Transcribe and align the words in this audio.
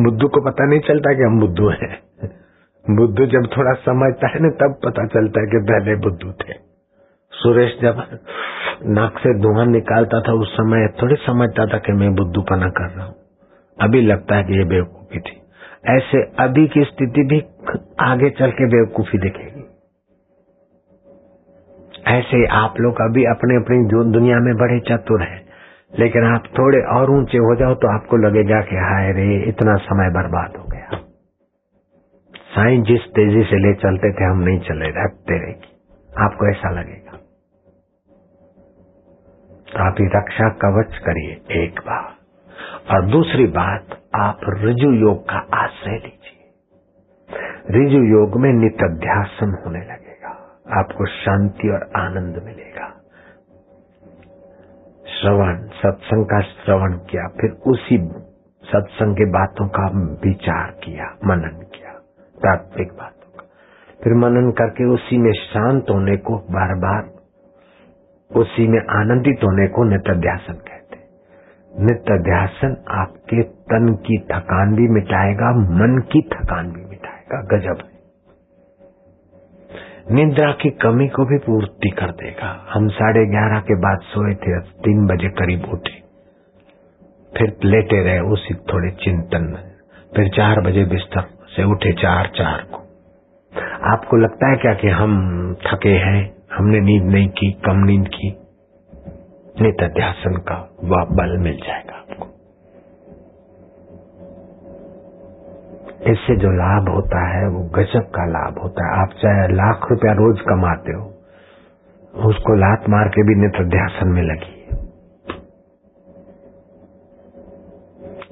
बुद्धू 0.00 0.28
को 0.28 0.40
पता 0.40 0.66
नहीं 0.66 0.80
चलता 0.80 1.14
कि 1.14 1.22
हम 1.22 1.40
बुद्धू 1.40 1.68
हैं। 1.68 2.02
बुद्धू 2.96 3.26
जब 3.26 3.48
थोड़ा 3.56 3.72
समझता 3.72 4.28
है 4.28 4.40
ना, 4.40 4.48
तब 4.48 4.80
पता 4.84 5.06
चलता 5.06 5.40
है 5.40 5.46
कि 5.46 5.58
पहले 5.58 5.96
बुद्धू 5.96 6.32
थे। 6.32 6.52
सुरेश 7.32 7.78
जब 7.82 8.18
नाक 8.86 9.18
से 9.18 9.38
धुआँ 9.38 9.66
निकालता 9.66 10.20
था, 10.20 10.32
उस 10.32 10.52
समय 10.52 10.88
थोड़ी 11.02 11.16
समझता 11.16 11.66
था 11.66 11.78
कि 11.78 11.92
मैं 11.92 12.14
बुद्धू 12.14 12.42
पना 12.42 12.68
कर 12.68 12.90
रहा 12.90 13.04
हूँ। 13.04 13.14
अभी 13.82 14.02
लगता 14.02 14.36
है 14.36 14.44
कि 14.44 14.58
ये 14.58 14.64
बेवकूफ़ी 14.64 15.20
थी। 15.20 15.40
ऐसे 15.86 16.22
अभी 16.38 16.66
की 16.66 16.84
स्थिति 16.84 17.22
भी 17.22 17.40
आगे 18.00 18.30
चल 18.30 18.50
के 18.50 18.66
बेवकूफ़ी 18.66 19.18
दिखेगी। 19.18 19.64
ऐसे 22.06 22.46
आप 22.46 22.74
लोग 22.80 22.94
अभी 23.00 23.24
अपने 23.24 23.56
अपनी 23.56 24.10
दुनिया 24.12 24.36
में 24.36 24.56
बड़े 24.56 24.80
चतुर 24.80 25.22
हैं। 25.22 25.43
लेकिन 25.98 26.24
आप 26.24 26.44
थोड़े 26.46 26.78
और 26.78 27.10
ऊँचे 27.10 27.38
हो 27.38 27.56
जाओ 27.56 27.74
तो 27.74 27.94
आपको 27.94 28.16
लगेगा 28.16 28.60
कि 28.60 28.76
हाय 28.76 29.12
रे, 29.12 29.36
इतना 29.36 29.76
समय 29.76 30.10
बर्बाद 30.10 30.56
हो 30.56 30.64
गया। 30.64 30.90
साई, 32.36 32.78
जिस 32.78 33.00
तेज़ी 33.00 33.42
से 33.42 33.56
ले 33.56 33.74
चलते 33.74 34.12
थे, 34.12 34.24
हम 34.24 34.38
नहीं 34.38 34.60
चले 34.60 35.04
रखते 35.04 35.38
रहेगी 35.38 35.70
आपको 36.18 36.50
ऐसा 36.50 36.70
लगेगा? 36.70 37.16
तो 39.72 39.84
आप 39.84 39.94
ही 40.00 40.06
रक्षा 40.06 40.48
कवच 40.48 40.98
करिए 40.98 41.62
एक 41.64 41.80
बार। 41.80 42.14
और 42.94 43.06
दूसरी 43.06 43.46
बात, 43.46 43.86
आप 44.14 44.40
रिजु 44.48 44.90
योग 44.90 45.28
का 45.28 45.46
आश्रय 45.54 45.94
लीजिए। 45.94 46.52
रिजु 47.70 48.02
योग 48.02 48.40
में 48.40 48.52
नित्यासन 48.52 49.62
होने 49.66 49.78
लगेगा। 49.78 50.60
आपको 50.80 51.06
शांति 51.06 51.68
और 51.68 51.90
आनंद 51.96 52.42
मिलेगा। 52.44 53.03
श्रवण, 55.20 55.66
सत्संग 55.66 56.24
का 56.24 56.40
श्रवण 56.40 56.92
किया, 56.92 57.28
फिर 57.28 57.50
उसी 57.50 57.98
सत्संग 58.64 59.14
के 59.14 59.24
बातों 59.30 59.68
का 59.68 59.88
विचार 60.28 60.70
किया, 60.84 61.04
मनन 61.24 61.62
किया, 61.74 61.92
तात्विक 62.38 62.92
बातों 62.92 63.38
का। 63.38 63.46
फिर 64.04 64.14
मनन 64.14 64.50
करके 64.50 64.84
उसी 64.84 65.18
में 65.18 65.32
शांत 65.32 65.86
होने 65.90 66.16
को 66.16 66.36
बार 66.36 66.74
बार 66.74 67.10
उसी 68.36 68.68
में 68.68 68.80
आनंदित 68.90 69.44
होने 69.44 69.68
को 69.68 69.84
नित्यासन 69.84 70.52
कहते 70.52 70.84
नित्य 71.84 72.18
ध्यासन 72.18 72.84
आपके 72.90 73.42
तन 73.42 73.94
की 73.94 74.18
थकान 74.18 74.74
भी 74.74 74.88
मिटाएगा, 74.88 75.50
मन 75.50 75.98
की 76.12 76.20
थकान 76.22 76.66
भी 76.66 76.84
मिटाएगा, 76.84 77.56
गजब 77.56 77.93
निद्रा 80.10 80.52
की 80.52 80.70
कमी 80.70 81.08
को 81.08 81.24
भी 81.24 81.38
पूर्ति 81.38 81.90
कर 81.90 82.10
देगा। 82.10 82.66
हम 82.72 82.88
साढ़े 82.88 83.26
ग्यारह 83.26 83.60
के 83.60 83.74
बाद 83.74 83.98
सोए 84.02 84.34
थे 84.34 84.60
तीन 84.60 85.06
बजे 85.06 85.28
करीब 85.28 85.64
उठे। 85.72 86.02
फिर 87.38 87.56
लेटे 87.64 88.02
रहे, 88.02 88.20
उसी 88.20 88.54
थोड़े 88.54 88.90
चिंतन 88.90 89.42
में। 89.42 89.72
फिर 90.16 90.28
चार 90.28 90.60
बजे 90.60 90.84
बिस्तर 90.84 91.20
से 91.56 91.64
उठे, 91.64 91.92
चार 91.92 92.26
चार 92.26 92.60
को। 92.60 92.78
आपको 93.92 94.16
लगता 94.16 94.50
है 94.50 94.56
क्या 94.56 94.74
कि 94.74 94.88
हम 94.88 95.54
थके 95.54 95.88
हैं? 95.88 96.34
हमने 96.56 96.80
नींद 96.80 97.04
नहीं 97.04 97.28
की, 97.28 97.52
कम 97.52 97.76
नींद 97.76 98.08
की? 98.08 98.36
नित्यासन 99.60 100.36
का 100.36 100.76
वह 100.84 101.04
बल 101.04 101.38
मिल 101.38 101.56
जाएगा 101.56 101.94
आपको 101.94 102.26
इससे 106.06 106.36
जो 106.36 106.50
लाभ 106.50 106.88
होता 106.88 107.28
है, 107.28 107.48
वो 107.48 107.60
गजब 107.60 108.00
का 108.00 108.26
लाभ 108.26 108.58
होता 108.58 108.86
है। 108.86 109.02
आप 109.02 109.08
चाहे 109.08 109.48
लाख 109.48 109.86
रुपया 109.90 110.12
रोज 110.12 110.40
कमाते 110.40 110.92
हो, 110.92 111.04
उसको 112.28 112.54
लात 112.54 112.88
मार 112.88 113.08
के 113.08 113.22
भी 113.22 113.40
नित्यासन 113.40 114.08
में 114.08 114.22
लगी। 114.22 114.60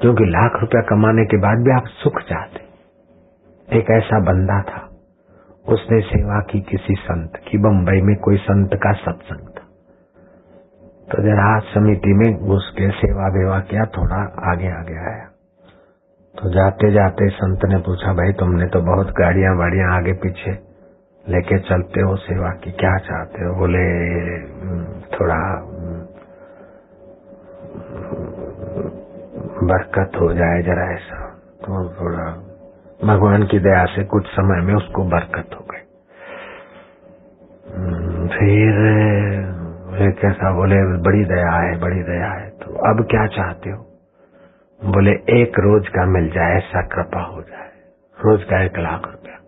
क्योंकि 0.00 0.24
लाख 0.24 0.52
रुपया 0.60 0.82
कमाने 0.82 1.24
के 1.24 1.36
बाद 1.36 1.58
भी 1.58 1.70
आप 1.72 1.84
सुख 1.86 2.20
चाहते 2.20 2.62
एक 3.78 3.90
ऐसा 3.90 4.20
बंदा 4.20 4.62
था, 4.62 4.88
उसने 5.68 6.00
सेवा 6.00 6.40
की 6.40 6.60
किसी 6.60 6.94
संत 6.94 7.32
की। 7.48 7.58
बंबई 7.58 8.00
में 8.00 8.16
कोई 8.16 8.36
संत 8.36 8.70
का 8.74 8.92
सत्संग 8.92 9.46
था। 9.48 9.66
तो 11.12 11.22
जरा 11.22 11.58
समिति 11.58 12.12
में 12.12 12.36
घुस 12.36 12.74
के 12.78 12.90
सेवा 12.90 13.28
वेवा 13.28 13.60
किया, 13.60 13.84
थोड़ा 13.84 14.50
आगे 14.52 14.72
आगे 14.72 15.10
आया। 15.10 15.31
तो 16.34 16.50
जाते 16.50 16.90
जाते 16.92 17.28
संत 17.28 17.64
ने 17.64 17.78
पूछा, 17.78 18.12
भाई, 18.12 18.32
तुमने 18.32 18.66
तो 18.66 18.80
बहुत 18.82 19.10
गाड़ियाँ 19.18 19.54
वाड़ियाँ 19.56 19.88
आगे 19.96 20.12
पीछे 20.22 20.52
लेके 21.24 21.58
चलते 21.58 22.00
हो 22.00 22.14
सेवा 22.16 22.50
की, 22.62 22.70
क्या 22.72 22.96
चाहते 22.98 23.44
हो? 23.44 23.54
बोले, 23.54 23.82
थोड़ा, 25.12 25.36
बरकत 29.64 30.16
हो 30.20 30.32
जाए 30.34 30.62
जरा 30.62 30.86
ऐसा। 30.94 31.20
तो 31.60 31.84
थोड़ा, 32.00 32.24
भगवान 33.04 33.46
की 33.46 33.58
दया 33.60 33.84
से 33.94 34.04
कुछ 34.06 34.26
समय 34.30 34.64
में 34.66 34.74
उसको 34.74 35.04
बरकत 35.10 35.54
हो 35.54 35.64
गई। 35.70 35.84
फिर 38.34 40.10
कैसा 40.20 40.52
बोले, 40.56 40.82
बड़ी 41.02 41.24
दया 41.26 41.52
है, 41.52 41.78
बड़ी 41.80 42.02
दया 42.02 42.32
है 42.32 42.50
तो 42.62 42.74
अब 42.90 43.06
क्या 43.10 43.26
चाहते 43.38 43.70
हो? 43.70 43.80
बोले, 44.84 45.10
एक 45.10 45.52
रोज 45.58 45.88
का 45.88 46.06
मिल 46.06 46.30
जाए, 46.30 46.56
ऐसा 46.56 46.82
कृपा 46.82 47.20
हो 47.20 47.42
जाए। 47.42 47.70
रोज 48.24 48.44
का 48.44 48.64
एक 48.64 48.78
लाख 48.78 49.02
रुपया। 49.06 49.38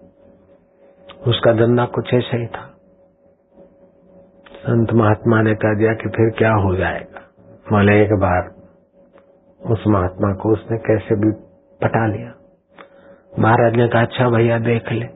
उसका 1.27 1.53
धंधा 1.53 1.85
कुछ 1.85 2.15
ऐसा 2.15 2.37
ही 2.37 2.47
था। 2.47 2.71
संत 4.51 4.93
महात्मा 4.93 5.43
ने 5.43 5.55
कह 5.55 5.75
दिया 5.75 5.95
कि 5.95 6.09
फिर 6.09 6.31
क्या 6.39 6.53
हो 6.53 6.77
जाएगा? 6.77 7.21
बोले, 7.73 8.03
एक 8.03 8.13
बार 8.13 8.55
उस 9.71 9.85
महात्मा 9.87 10.35
को 10.35 10.53
उसने 10.53 10.79
कैसे 10.79 11.15
भी 11.15 11.31
पटा 11.83 12.07
लिया। 12.07 12.35
महाराज 13.39 13.77
ने 13.77 13.89
कहा 13.89 14.03
अच्छा 14.03 14.29
भैया, 14.29 14.59
देख 14.59 14.93
ले। 14.93 15.07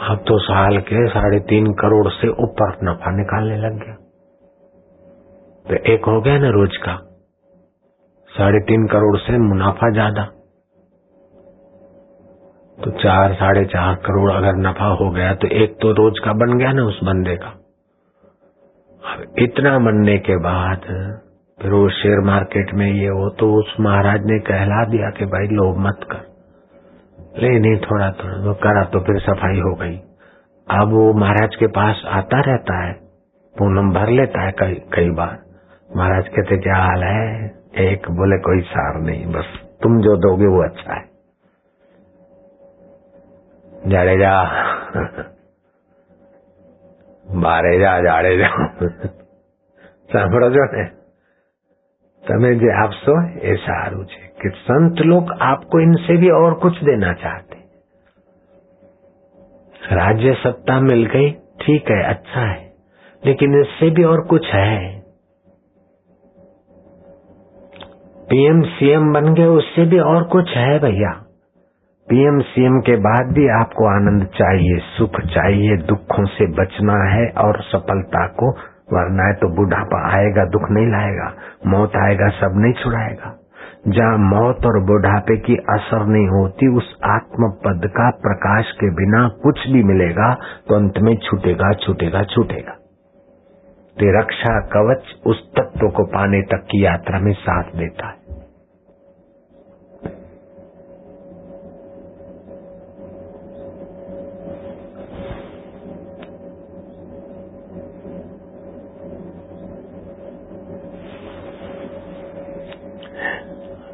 अब 0.00 0.24
तो 0.28 0.38
साल 0.38 0.78
के 0.78 1.08
साढ़े 1.08 1.40
तीन 1.40 1.66
करोड़ 1.66 2.08
से 2.08 2.28
ऊपर 2.28 2.78
नफा 2.84 3.10
निकालने 3.10 3.56
लग 3.56 3.84
गया। 3.84 3.94
तो 5.68 5.92
एक 5.92 6.04
हो 6.04 6.20
गया 6.20 6.38
ना 6.38 6.48
रोज 6.48 6.76
का। 6.76 7.09
साढ़े 8.32 8.60
तीन 8.64 8.86
करोड़ 8.88 9.16
से 9.18 9.38
मुनाफा 9.40 9.90
ज़्यादा। 9.92 10.24
तो 12.78 12.90
चार, 12.92 13.32
साढ़े 13.34 13.64
चार 13.66 13.94
करोड़ 14.04 14.30
अगर 14.32 14.56
नफा 14.58 14.86
हो 14.96 15.10
गया 15.12 15.34
तो 15.36 15.48
एक 15.56 15.74
तो 15.80 15.92
रोज 15.94 16.18
का 16.24 16.32
बन 16.34 16.58
गया 16.58 16.72
ना 16.72 16.84
उस 16.84 17.00
बंदे 17.04 17.36
का। 17.36 17.48
अब 19.02 19.34
इतना 19.38 19.78
बनने 19.80 20.16
के 20.20 20.36
बाद, 20.40 20.86
फिर 21.58 21.72
वो 21.72 21.88
शेयर 21.92 22.20
मार्केट 22.26 22.72
में 22.74 22.86
ये 22.86 23.08
हो 23.10 23.28
तो 23.38 23.52
उस 23.54 23.74
महाराज 23.80 24.26
ने 24.26 24.38
कहला 24.46 24.84
दिया 24.86 25.10
कि 25.10 25.26
भाई 25.28 25.46
लोभ 25.52 25.78
मत 25.86 26.06
कर। 26.10 26.22
ले, 27.38 27.48
नहीं 27.58 27.76
थोड़ा 27.80 28.10
थोड़ा 28.14 28.36
तो 28.44 28.54
करा 28.62 28.84
तो 28.86 29.00
फिर 29.02 29.18
सफ़ाई 29.22 29.60
हो 29.60 29.74
गई। 29.76 29.96
अब 30.68 30.92
वो 30.92 31.12
महाराज 31.18 31.56
के 31.56 31.66
पास 31.74 32.02
आता 32.14 32.40
रहता 32.42 32.74
है, 32.78 32.92
पूनम 33.56 33.92
भर 33.92 34.10
लेता 34.12 34.42
है 34.42 34.52
कई 34.58 34.74
कई 34.94 35.10
बार। 35.14 35.38
महाराज 35.90 36.28
कहते 36.28 36.56
क्या 36.58 36.76
हाल 36.78 37.02
है 37.04 37.48
एक 37.83 38.09
बोले 38.17 38.37
कोई 38.43 38.61
सार 38.69 39.01
नहीं 39.01 39.25
बस 39.33 39.53
तुम 39.83 40.01
जो 40.01 40.15
दोगे 40.21 40.47
वो 40.49 40.63
अच्छा 40.63 40.93
है 40.93 41.03
जाड़ेजा 43.87 44.33
બારેજા 47.25 47.95
જાડેજા 48.01 48.49
સાંભળો 50.11 50.47
છો 50.51 50.65
ને 50.73 50.85
તમે 52.23 52.51
જે 52.55 52.69
આપશો 52.75 53.15
એ 53.43 53.55
સારું 53.65 54.05
છે 54.05 54.23
कि 54.39 54.49
संत 54.59 55.01
लोग 55.03 55.31
आपको 55.43 55.79
इनसे 55.79 56.15
भी 56.17 56.29
और 56.33 56.53
कुछ 56.63 56.79
देना 56.83 57.11
चाहते 57.19 57.63
राज्य 59.95 60.33
सत्ता 60.37 60.79
मिल 60.81 61.05
गई 61.05 61.29
ठीक 61.61 61.91
है 61.91 62.01
अच्छा 62.05 62.41
है 62.41 62.59
लेकिन 63.23 63.55
इससे 63.61 63.89
भी 63.91 64.03
और 64.05 64.21
कुछ 64.27 64.47
है 64.53 64.75
पीएम 68.30 68.60
सीएम 68.62 69.12
बन 69.12 69.34
गए, 69.34 69.44
उससे 69.44 69.84
भी 69.86 69.98
और 69.98 70.24
कुछ 70.24 70.50
है 70.56 70.78
भैया। 70.78 71.10
पीएम 72.08 72.38
सीएम 72.40 72.78
के 72.80 72.96
बाद 72.96 73.32
भी 73.32 73.46
आपको 73.48 73.88
आनंद 73.88 74.26
चाहिए, 74.26 74.78
सुख 74.98 75.20
चाहिए, 75.34 75.76
दुखों 75.76 76.24
से 76.26 76.46
बचना 76.52 76.98
है 77.12 77.26
और 77.38 77.60
सफलता 77.62 78.26
को, 78.26 78.50
वरना 78.92 79.26
है 79.26 79.34
तो 79.34 79.48
बुढ़ापा 79.56 80.02
आएगा, 80.10 80.44
दुख 80.44 80.70
नहीं 80.70 80.86
लाएगा, 80.86 81.28
मौत 81.66 81.96
आएगा, 81.96 82.28
सब 82.28 82.58
नहीं 82.58 82.72
छुड़ाएगा। 82.72 83.36
जहाँ 83.88 84.18
मौत 84.18 84.66
और 84.66 84.78
बुढ़ापे 84.84 85.36
की 85.36 85.56
असर 85.70 86.06
नहीं 86.06 86.28
होती, 86.28 86.68
उस 86.76 86.94
आत्म 87.04 87.50
पद 87.64 87.88
का 87.88 88.10
प्रकाश 88.20 88.72
के 88.72 88.90
बिना 88.94 89.28
कुछ 89.42 89.66
भी 89.68 89.82
मिलेगा 89.84 90.34
तो 90.68 90.76
अंत 90.76 90.98
में 90.98 91.14
छूटेगा 91.16 91.72
छूटेगा 91.86 92.22
छूटेगा। 92.24 92.76
ते 93.96 94.18
रक्षा 94.18 94.58
कवच 94.68 95.14
उस 95.26 95.40
तत्व 95.56 95.88
को 95.88 96.04
पाने 96.04 96.40
तक 96.42 96.64
की 96.64 96.84
यात्रा 96.84 97.18
में 97.18 97.32
साथ 97.32 97.76
देता 97.76 98.06
है। 98.06 98.19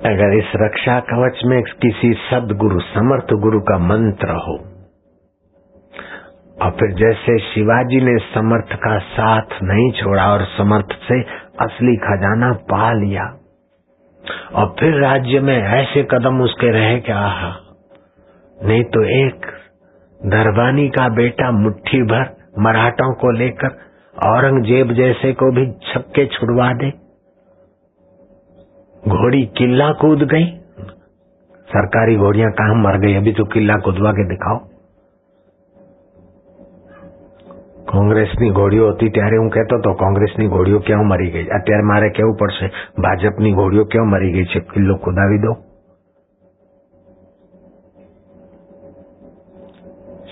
अगर 0.07 0.35
इस 0.35 0.51
रक्षा 0.57 0.99
कवच 1.07 1.41
में 1.47 1.61
किसी 1.83 2.13
सदगुरु, 2.23 2.81
समर्थ 2.89 3.33
गुरु 3.43 3.61
का 3.63 3.79
मंत्र 3.85 4.35
हो, 4.41 4.57
और 6.57 6.71
फिर 6.73 6.93
जैसे 6.99 7.39
शिवाजी 7.45 8.01
ने 8.01 8.17
समर्थ 8.27 8.75
का 8.83 8.99
साथ 9.09 9.57
नहीं 9.63 9.91
छोड़ा 9.93 10.27
और 10.33 10.45
समर्थ 10.51 10.95
से 11.03 11.21
असली 11.61 11.97
खजाना 12.03 12.53
पा 12.71 12.93
लिया, 12.95 13.25
और 14.55 14.75
फिर 14.81 15.01
राज्य 15.01 15.41
में 15.41 15.57
ऐसे 15.57 16.03
कदम 16.11 16.41
उसके 16.43 16.71
रहे 16.73 16.99
क्या 17.01 17.25
नहीं 18.59 18.85
तो 18.93 19.03
एक 19.17 19.47
दरबानी 20.21 20.89
का 20.91 21.09
बेटा 21.15 21.51
मुट्ठी 21.55 22.03
भर 22.05 22.31
मराठों 22.59 23.13
को 23.15 23.31
लेकर 23.39 23.75
औरंगज़ेब 24.17 24.93
जैसे 24.95 25.33
को 25.33 25.51
भी 25.53 25.67
छक्के 25.85 26.27
छुड़वा 26.29 26.73
दे। 26.75 26.91
घोड़ी 29.06 29.42
किला 29.58 29.92
कूद 30.02 30.28
गई 30.32 30.46
सरकारी 31.68 32.16
घोड़ियां 32.18 32.52
कहा 32.54 32.74
मर 32.82 32.98
गई 33.00 33.16
अभी 33.16 33.34
तो 33.34 33.46
किला 33.54 33.78
कूदवा 33.80 34.12
के 34.14 34.28
दिखाओ 34.28 34.60
કોંગ્રેસની 37.92 38.50
ઘોડીઓ 38.58 38.90
હતી 38.90 39.08
ત્યારે 39.16 39.38
હું 39.38 39.48
કહેતો 39.54 39.78
હતો 39.78 39.92
કોંગ્રેસની 40.02 40.46
ઘોડીઓ 40.48 40.80
ક્યાં 40.88 41.08
મરી 41.08 41.32
ગઈ 41.32 41.48
અત્યારે 41.58 41.86
મારે 41.90 42.10
કેવું 42.18 42.36
પડશે 42.42 42.68
ભાજપની 43.06 43.52
ઘોડીઓ 43.58 43.84
ક્યાં 43.92 44.12
મરી 44.12 44.32
ગઈ 44.36 44.46
છે 44.54 44.62
કિલ્લો 44.72 44.96
કુદાવી 45.06 45.44
દો 45.46 45.54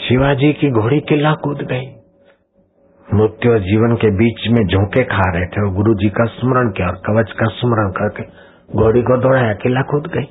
शिवाजी 0.03 0.47
की 0.59 0.67
घोड़ी 0.73 0.97
किला 1.09 1.31
कूद 1.41 1.59
गई 1.71 1.83
मृत्यु 3.07 3.51
और 3.51 3.59
जीवन 3.63 3.91
के 4.03 4.09
बीच 4.15 4.45
में 4.53 4.61
झोंके 4.63 5.03
खा 5.11 5.25
रहे 5.33 5.47
थे 5.47 5.61
और 5.61 5.67
गुरु 5.75 5.93
जी 5.95 6.09
का 6.15 6.25
स्मरण 6.31 6.71
किया 6.71 6.87
और 6.87 6.97
कवच 7.05 7.33
का 7.39 7.49
स्मरण 7.57 7.91
करके 7.99 8.23
घोड़ी 8.74 9.02
को 9.02 9.16
दौड़ाया 9.16 9.52
किला 9.54 9.82
कूद 9.82 10.06
गई। 10.06 10.28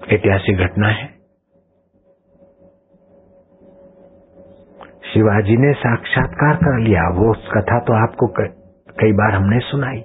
ऐतिहासिक 0.00 0.58
घटना 0.58 0.88
है। 0.88 1.06
शिवाजी 5.12 5.56
ने 5.56 5.72
साक्षात्कार 5.72 6.56
कर 6.56 6.78
लिया। 6.80 7.02
वो 7.08 7.32
कथा 7.32 7.78
तो 7.78 7.92
आपको 8.02 8.26
कई 9.00 9.12
बार 9.12 9.34
हमने 9.34 9.58
सुनाई। 9.60 10.00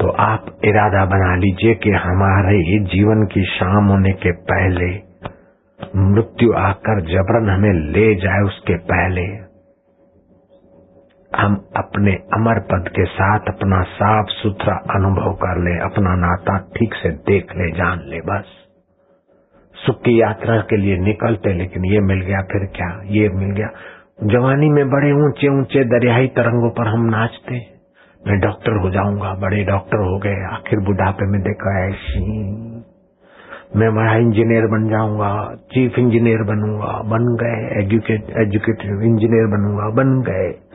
तो 0.00 0.10
आप 0.22 0.46
इरादा 0.64 1.04
बना 1.06 1.34
लीजिए 1.36 1.74
कि 1.74 1.90
हमारे 1.90 2.56
ही 2.58 2.78
जीवन 2.86 3.24
की 3.26 3.44
शाम 3.44 3.88
होने 3.88 4.12
के 4.12 4.32
पहले 4.32 4.90
मृत्यु 5.96 6.52
आकर 6.56 7.00
जबरन 7.06 7.50
हमें 7.50 7.72
ले 7.92 8.14
जाए 8.14 8.40
उसके 8.40 8.76
पहले। 8.76 9.51
हम 11.36 11.66
अपने 11.76 12.12
अमर 12.12 12.58
पद 12.58 12.88
के 12.88 13.04
साथ 13.04 13.40
अपना 13.48 13.82
साफ़ 13.82 14.26
सुथरा 14.28 14.74
अनुभव 14.74 15.32
कर 15.32 15.62
ले, 15.64 15.78
अपना 15.78 16.14
नाता 16.14 16.58
ठीक 16.58 16.94
से 16.94 17.08
देख 17.08 17.56
ले, 17.56 17.70
जान 17.70 18.00
ले, 18.06 18.20
बस। 18.20 18.44
सुख 19.86 19.96
की 19.96 20.20
यात्रा 20.20 20.56
के 20.56 20.76
लिए 20.76 20.98
निकलते, 20.98 21.52
लेकिन 21.52 21.84
ये 21.84 22.00
मिल 22.00 22.20
गया 22.20 22.42
फिर 22.42 22.66
क्या? 22.76 23.00
ये 23.04 23.28
मिल 23.28 23.50
गया। 23.50 23.68
जवानी 24.22 24.68
में 24.68 24.90
बड़े 24.90 25.12
ऊँचे 25.12 25.58
ऊँचे 25.58 25.84
दरियाई 25.84 26.26
तरंगों 26.26 26.70
पर 26.70 26.86
हम 26.86 27.04
नाचते। 27.04 27.72
मैं 28.28 28.40
डॉक्टर 28.40 28.72
हो 28.72 28.90
जाऊँगा, 28.90 29.34
बड़े 29.34 29.64
डॉक्टर 29.64 29.98
हो 29.98 30.18
गए। 30.18 30.44
आखिर 30.54 30.78
बुढ़ापे 30.78 31.26
में 31.26 31.40
देखा, 31.40 31.88
ऐसी। 31.88 32.52
मैं 33.76 33.94
बड़ा 33.94 34.14
इंजीनियर 34.14 34.66
बन 34.66 34.88
जाऊँगा, 34.88 35.54
चीफ 35.54 35.98
इंजीनियर 35.98 36.42
बनूँगा, 36.42 37.02
बन 37.02 37.36
गए, 37.40 37.84
एजुकेट, 37.84 38.24
एजुकेटिव 38.38 39.02
इंजीनियर 39.02 39.46
बनूँगा, 39.46 39.88
बन 39.90 40.22
गए। 40.22 40.71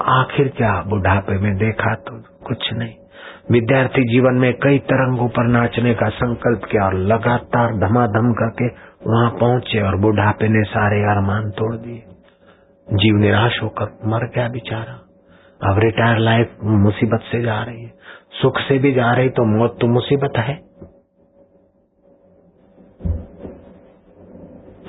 आखिर 0.00 0.48
क्या 0.48 0.72
बुढ़ापे 0.82 1.38
में 1.38 1.56
देखा 1.56 1.94
तो 1.94 2.18
कुछ 2.46 2.72
नहीं। 2.72 2.94
विद्यार्थी 3.50 4.02
जीवन 4.02 4.34
में 4.34 4.52
कई 4.54 4.78
तरंगों 4.78 5.28
पर 5.28 5.46
नाचने 5.46 5.94
का 5.94 6.08
संकल्प 6.08 6.64
किया 6.64 6.84
और 6.84 6.94
लगातार 6.94 7.76
धमाधम 7.78 8.32
करके 8.32 8.68
वहाँ 9.06 9.30
पहुँचे 9.30 9.80
और 9.80 9.96
बुढ़ापे 9.96 10.48
ने 10.48 10.62
सारे 10.62 11.00
अरमान 11.02 11.50
तोड़ 11.50 11.74
दिए। 11.76 12.02
जीव 12.88 13.16
निराश 13.16 13.62
होकर 13.62 13.98
मर 14.06 14.26
गया 14.26 14.48
बेचारा। 14.48 14.94
अब 15.70 15.78
रिटायर 15.78 16.18
लाइफ 16.18 16.56
मुसीबत 16.62 17.20
से 17.22 17.42
जा 17.42 17.62
रही 17.62 17.82
है। 17.82 17.92
सुख 18.42 18.58
से 18.58 18.78
भी 18.78 18.92
जा 18.92 19.12
रही 19.12 19.28
तो 19.28 19.44
मौत 19.44 19.78
तो 19.80 19.86
मुसीबत 19.86 20.38
है। 20.38 20.54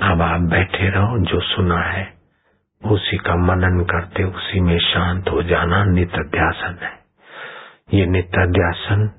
अब 0.02 0.22
आप 0.22 0.40
बैठे 0.40 0.88
रहो, 0.88 1.18
जो 1.18 1.40
सुना 1.40 1.82
है। 1.82 2.21
उसी 2.84 3.16
का 3.16 3.34
मनन 3.34 3.84
करते, 3.84 4.24
उसी 4.24 4.60
में 4.60 4.78
शांत 4.78 5.28
हो 5.28 5.42
जाना 5.42 5.84
नित्य 5.84 6.24
ध्यासन 6.24 6.78
है। 6.82 7.02
ये 7.94 8.06
नित्याध्यासन 8.06 9.10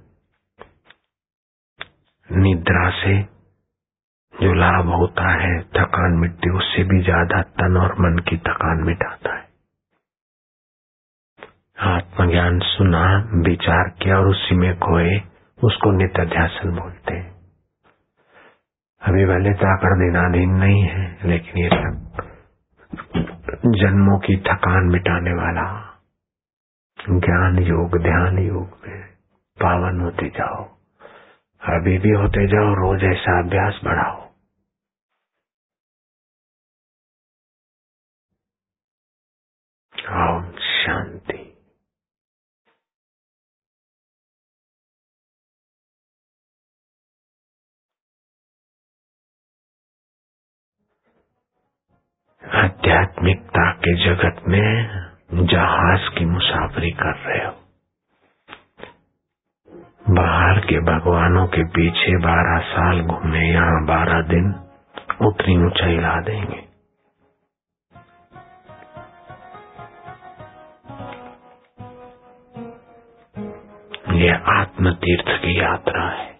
निद्रा 2.37 2.89
से 2.89 3.23
जो 4.41 4.53
लाभ 4.53 4.87
होता 4.87 5.29
है, 5.29 5.61
थकान 5.61 6.11
मिटती, 6.11 6.49
उससे 6.49 6.83
भी 6.83 7.03
ज़्यादा 7.03 7.41
तन 7.41 7.77
और 7.77 7.93
मन 7.93 8.17
की 8.17 8.37
थकान 8.37 8.83
मिटाता 8.83 9.35
है। 9.35 9.47
आत्मज्ञान 11.79 12.59
सुना, 12.59 13.29
विचार 13.33 13.89
किया 13.89 14.17
और 14.17 14.27
उसी 14.27 14.55
में 14.55 14.79
खोए, 14.79 15.21
उसको 15.63 15.91
नित्याध्यासन 15.91 16.71
बोलते 16.71 17.13
हैं। 17.13 17.31
अभी 19.01 19.25
भले 19.25 19.53
ताकर 19.53 19.97
दिनाधीन 19.97 20.49
नहीं 20.49 20.81
है, 20.81 21.17
लेकिन 21.25 21.63
ये 21.63 21.69
सब 21.69 22.11
जन्मों 23.51 24.19
की 24.19 24.37
थकान 24.37 24.83
मिटाने 24.83 25.33
वाला। 25.33 25.89
ज्ञान 27.09 27.59
योग, 27.59 27.97
ध्यान 27.97 28.39
योग 28.39 28.77
में 28.87 29.01
पावन 29.61 29.99
होते 30.01 30.29
जाओ, 30.29 30.63
अभी 31.61 31.97
भी 31.97 32.09
होते 32.09 32.47
जाओ, 32.47 32.73
रोज 32.73 33.03
ऐसा 33.03 33.39
अभ्यास 33.39 33.81
बढ़ाओ। 33.85 34.22
आध्यात्मिकता 52.93 53.71
के 53.71 53.93
जगत 54.05 54.41
में 54.47 54.87
जहाज़ 55.47 56.19
की 56.19 56.25
मुसाफरी 56.25 56.91
कर 56.91 57.15
रहे 57.15 57.45
हो। 57.45 57.53
बाहर 60.09 60.59
के 60.59 60.79
भगवानों 60.79 61.47
के 61.47 61.63
पीछे 61.63 62.17
बारह 62.17 62.59
साल 62.59 63.01
घूमे, 63.01 63.53
यहाँ 63.53 63.85
बारह 63.85 64.21
दिन 64.21 64.55
उतनी 65.27 65.65
ऊंचाई 65.65 65.97
ला 65.97 66.21
देंगे। 66.21 66.63
ये 74.25 74.61
आत्म 74.61 74.91
तीर्थ 74.91 75.41
की 75.41 75.59
यात्रा 75.59 76.09
है। 76.09 76.32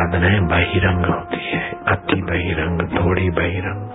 साधनाएँ 0.00 0.40
बहिरंग 0.40 1.04
होती 1.04 1.44
है। 1.44 1.70
अति 1.88 2.14
बहिरंग, 2.14 2.80
थोड़ी 2.80 3.30
बहिरंग। 3.30 3.90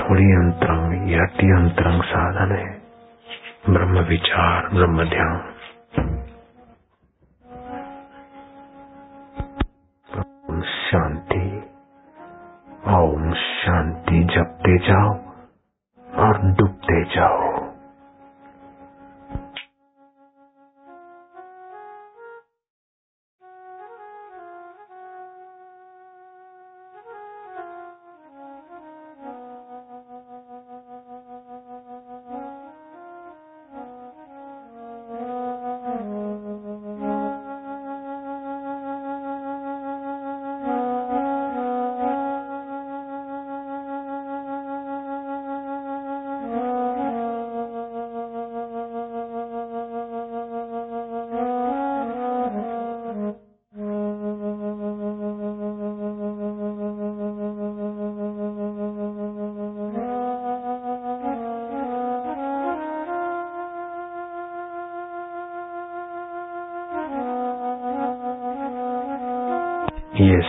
थोड़ी 0.00 0.24
अंतरंग 0.24 1.12
या 1.12 1.22
अति 1.22 1.46
अंतरंग 1.46 2.02
साधन 2.02 2.52
है। 2.52 2.82
ब्रह्म 3.70 3.98
विचार, 3.98 4.68
ब्रह्म 4.68 5.04
ध्यान। 5.04 5.53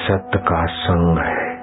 ये 0.05 0.17
सत्य 0.17 0.39
का 0.39 0.65
संग 0.65 1.17
है। 1.17 1.55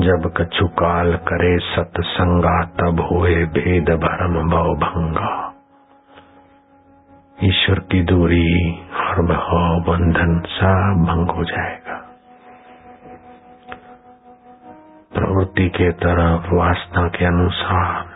जब 0.00 0.34
कछु 0.36 0.68
काल 0.68 1.16
करे 1.16 1.58
सत्संगा 1.58 2.64
तब 2.64 3.00
होए 3.00 3.34
भेद 3.34 3.84
भरम 3.84 4.50
भव 4.50 4.74
भंगा। 4.74 5.54
ईश्वर 7.44 7.78
की 7.78 8.02
दूरी 8.02 8.80
और 8.94 9.26
भाव 9.26 9.80
बंधन 9.80 10.40
सब 10.40 11.04
भंग 11.08 11.30
हो 11.30 11.44
जाएगा। 11.44 12.06
प्रवृत्ति 15.14 15.68
के 15.68 15.90
तरफ़ 15.90 16.54
वासना 16.54 17.08
के 17.08 17.24
अनुसार, 17.24 18.06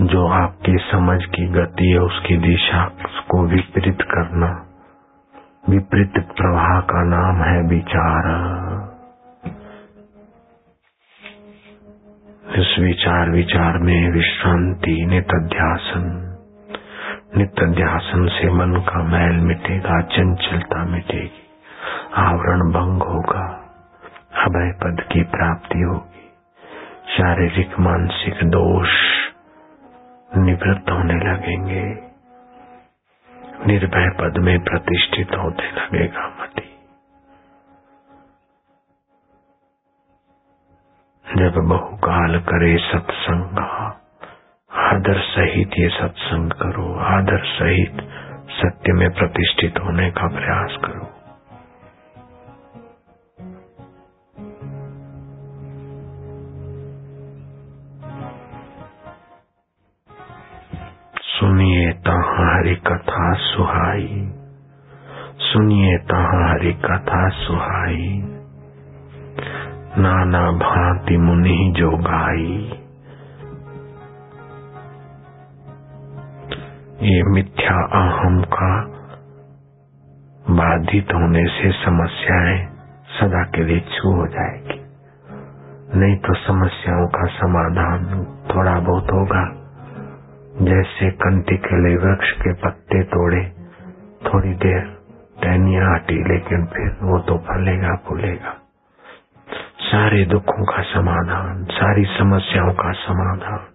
जो 0.00 0.28
आपकी 0.28 0.76
समझ 0.92 1.24
की 1.24 1.46
गति 1.46 1.90
है, 1.90 1.98
उसकी 1.98 2.36
दिशा 2.36 2.84
को 3.30 3.46
विपरीत 3.46 3.98
करना। 4.02 4.72
विपरीत 5.70 6.12
प्रवाह 6.18 6.80
का 6.80 7.04
नाम 7.04 7.42
है 7.42 7.62
विचार। 7.62 8.26
इस 12.58 12.76
विचार 12.78 13.30
विचार 13.30 13.78
में 13.78 14.10
विश्रांति 14.10 15.06
नित्यासन 15.06 16.22
नित्यासन 17.36 18.28
से 18.28 18.50
मन 18.50 18.80
का 18.88 19.02
मैल 19.02 19.36
मिटेगा, 19.36 20.00
चंचलता 20.00 20.84
मिटेगी, 20.84 21.48
आवरण 22.14 22.60
भंग 22.60 23.02
होगा, 23.02 23.60
अभय 24.44 24.72
पद 24.72 25.04
की 25.12 25.22
प्राप्ति 25.22 25.78
होगी। 25.78 26.32
शारीरिक, 27.16 27.80
मानसिक 27.80 28.34
दोष 28.44 28.88
निवृत्त 30.36 30.90
होने 30.90 31.14
लगेंगे। 31.14 32.05
निर्भय 33.66 34.10
पद 34.20 34.38
में 34.38 34.60
प्रतिष्ठित 34.60 35.28
होते 35.34 35.72
लगेगा 35.72 36.28
मति। 36.28 36.62
जब 41.38 41.54
बहुकाल 41.68 42.40
करे 42.40 42.76
सत्संग, 42.78 43.58
आदर 44.72 45.20
सहित 45.20 45.70
ये 45.78 45.88
सत्संग 45.88 46.50
करो, 46.50 46.98
आदर 46.98 47.44
सहित 47.44 47.96
सत्य 48.50 48.92
में 48.92 49.10
प्रतिष्ठित 49.10 49.78
होने 49.78 50.10
का 50.10 50.28
प्रयास 50.28 50.78
करो। 50.84 51.15
सुनिए 61.92 62.12
हरि 62.12 62.74
कथा 62.74 63.32
सुहाई। 63.32 64.32
सुनिए 65.38 65.98
हरि 66.16 66.72
कथा 66.72 67.28
सुहाई। 67.28 68.22
नाना 69.98 70.50
भांति 70.50 71.16
मुनि 71.16 71.74
जो 71.76 71.90
गाई। 71.90 72.72
ये 77.02 77.22
मिथ्या 77.22 77.84
अहम 77.86 78.42
का 78.42 78.82
बाधित 80.50 81.06
होने 81.14 81.46
से 81.46 81.72
समस्याएँ 81.72 82.66
सदा 83.20 83.44
के 83.44 83.64
लिए 83.64 83.80
छू 83.80 84.10
हो 84.10 84.26
जाएगी। 84.26 84.86
नहीं 85.98 86.16
तो 86.16 86.34
समस्याओं 86.34 87.06
का 87.06 87.26
समाधान 87.26 88.24
थोड़ा 88.54 88.80
बहुत 88.80 89.04
होगा। 89.04 89.65
जैसे 90.56 91.10
कंटी 91.10 91.56
के 91.56 91.78
लिए 91.82 91.96
वृक्ष 91.96 92.30
के 92.32 92.52
पत्ते 92.52 93.02
तोड़े, 93.04 93.42
थोड़ी 94.26 94.54
देर 94.54 94.80
टहनिया 95.42 95.88
हटी, 95.94 96.16
लेकिन 96.28 96.66
फिर 96.66 96.90
वो 97.02 97.18
तो 97.18 97.38
फलेगा, 97.38 97.94
फूलेगा। 98.08 98.54
सारे 99.80 100.24
दुखों 100.24 100.64
का 100.64 100.82
समाधान, 100.82 101.64
सारी 101.64 102.04
समस्याओं 102.04 102.72
का 102.74 102.92
समाधान 102.92 103.66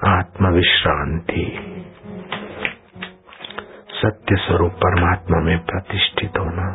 आत्म 0.00 0.48
विश्रांति 0.48 1.44
सत्य 3.94 4.36
स्वरूप 4.36 4.72
परमात्मा 4.72 5.40
में 5.40 5.58
प्रतिष्ठित 5.66 6.38
होना, 6.38 6.68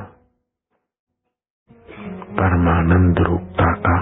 परमानंद 2.39 3.19
रूपता 3.19 3.74
का 3.81 3.98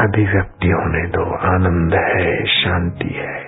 अभिव्यक्ति 0.00 0.68
होने 0.68 1.06
दो। 1.06 1.36
आनंद 1.36 1.94
है, 1.94 2.44
शांति 2.44 3.08
है। 3.08 3.44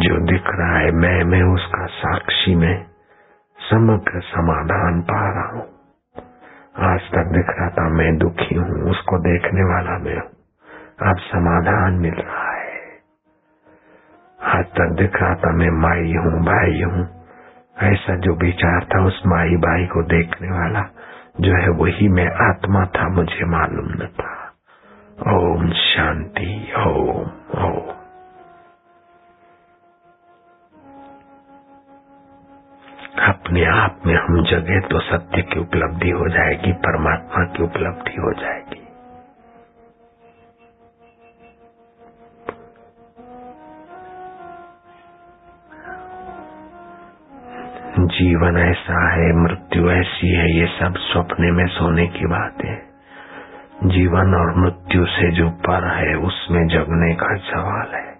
जो 0.00 0.26
दिख 0.26 0.42
रहा 0.46 0.78
है 0.78 0.90
मैं 0.90 1.24
मैं 1.24 1.42
उसका 1.42 1.86
साक्षी, 1.86 2.54
में 2.54 2.86
समग्र 3.58 4.20
समाधान 4.20 5.02
पा 5.02 5.30
रहा 5.30 5.48
हूँ। 5.48 5.68
आज 6.76 7.00
तक 7.00 7.24
दिख 7.32 7.46
रहा 7.48 7.68
था 7.68 7.88
मैं 7.88 8.18
दुखी 8.18 8.54
हूँ, 8.54 8.90
उसको 8.90 9.18
देखने 9.18 9.62
वाला 9.62 9.98
मैं 9.98 10.16
हूँ। 10.16 10.30
अब 11.10 11.16
समाधान 11.16 11.94
मिल 11.94 12.14
रहा 12.14 12.52
है। 12.52 12.80
आज 14.42 14.64
तक 14.64 14.94
दिख 14.98 15.16
रहा 15.22 15.34
था 15.34 15.52
मैं 15.52 15.70
माई 15.70 16.12
हूँ, 16.12 16.44
भाई 16.44 16.82
हूँ। 16.82 17.26
ऐसा 17.82 18.16
जो 18.16 18.34
विचार 18.34 18.84
था 18.84 19.04
उस 19.04 19.22
माई 19.26 19.50
भाई 19.50 19.86
को 19.86 20.02
देखने 20.02 20.50
वाला 20.50 20.90
जो 21.40 21.62
है 21.62 21.68
वही 21.68 22.08
मैं 22.08 22.26
आत्मा 22.26 22.86
था, 22.86 23.08
मुझे 23.08 23.44
मालूम 23.44 23.86
न 23.88 24.08
था। 24.20 24.54
ओम 25.36 25.70
शांति, 25.70 26.72
ओम 26.78 27.26
ओम। 27.64 27.96
अपने 33.28 33.64
आप 33.64 34.00
में 34.06 34.14
हम 34.14 34.44
जगे 34.44 34.80
तो 34.80 35.00
सत्य 35.00 35.42
की 35.42 35.60
उपलब्धि 35.60 36.10
हो 36.10 36.28
जाएगी, 36.28 36.72
परमात्मा 36.72 37.44
की 37.44 37.62
उपलब्धि 37.62 38.16
हो 38.16 38.32
जाएगी। 38.32 38.85
जीवन 47.98 48.56
ऐसा 48.56 49.12
है, 49.12 49.32
मृत्यु 49.32 49.90
ऐसी 49.90 50.34
है, 50.34 50.58
ये 50.60 50.66
सब 50.66 50.94
सपने 50.96 51.50
में 51.50 51.66
सोने 51.66 52.06
की 52.06 52.26
बात 52.26 52.64
है। 52.64 52.82
जीवन 53.84 54.34
और 54.34 54.56
मृत्यु 54.56 55.06
से 55.06 55.30
जो 55.32 55.50
पर 55.50 55.86
है, 55.96 56.14
उसमें 56.14 56.66
जगने 56.68 57.14
का 57.14 57.36
सवाल 57.36 57.94
है। 57.94 58.16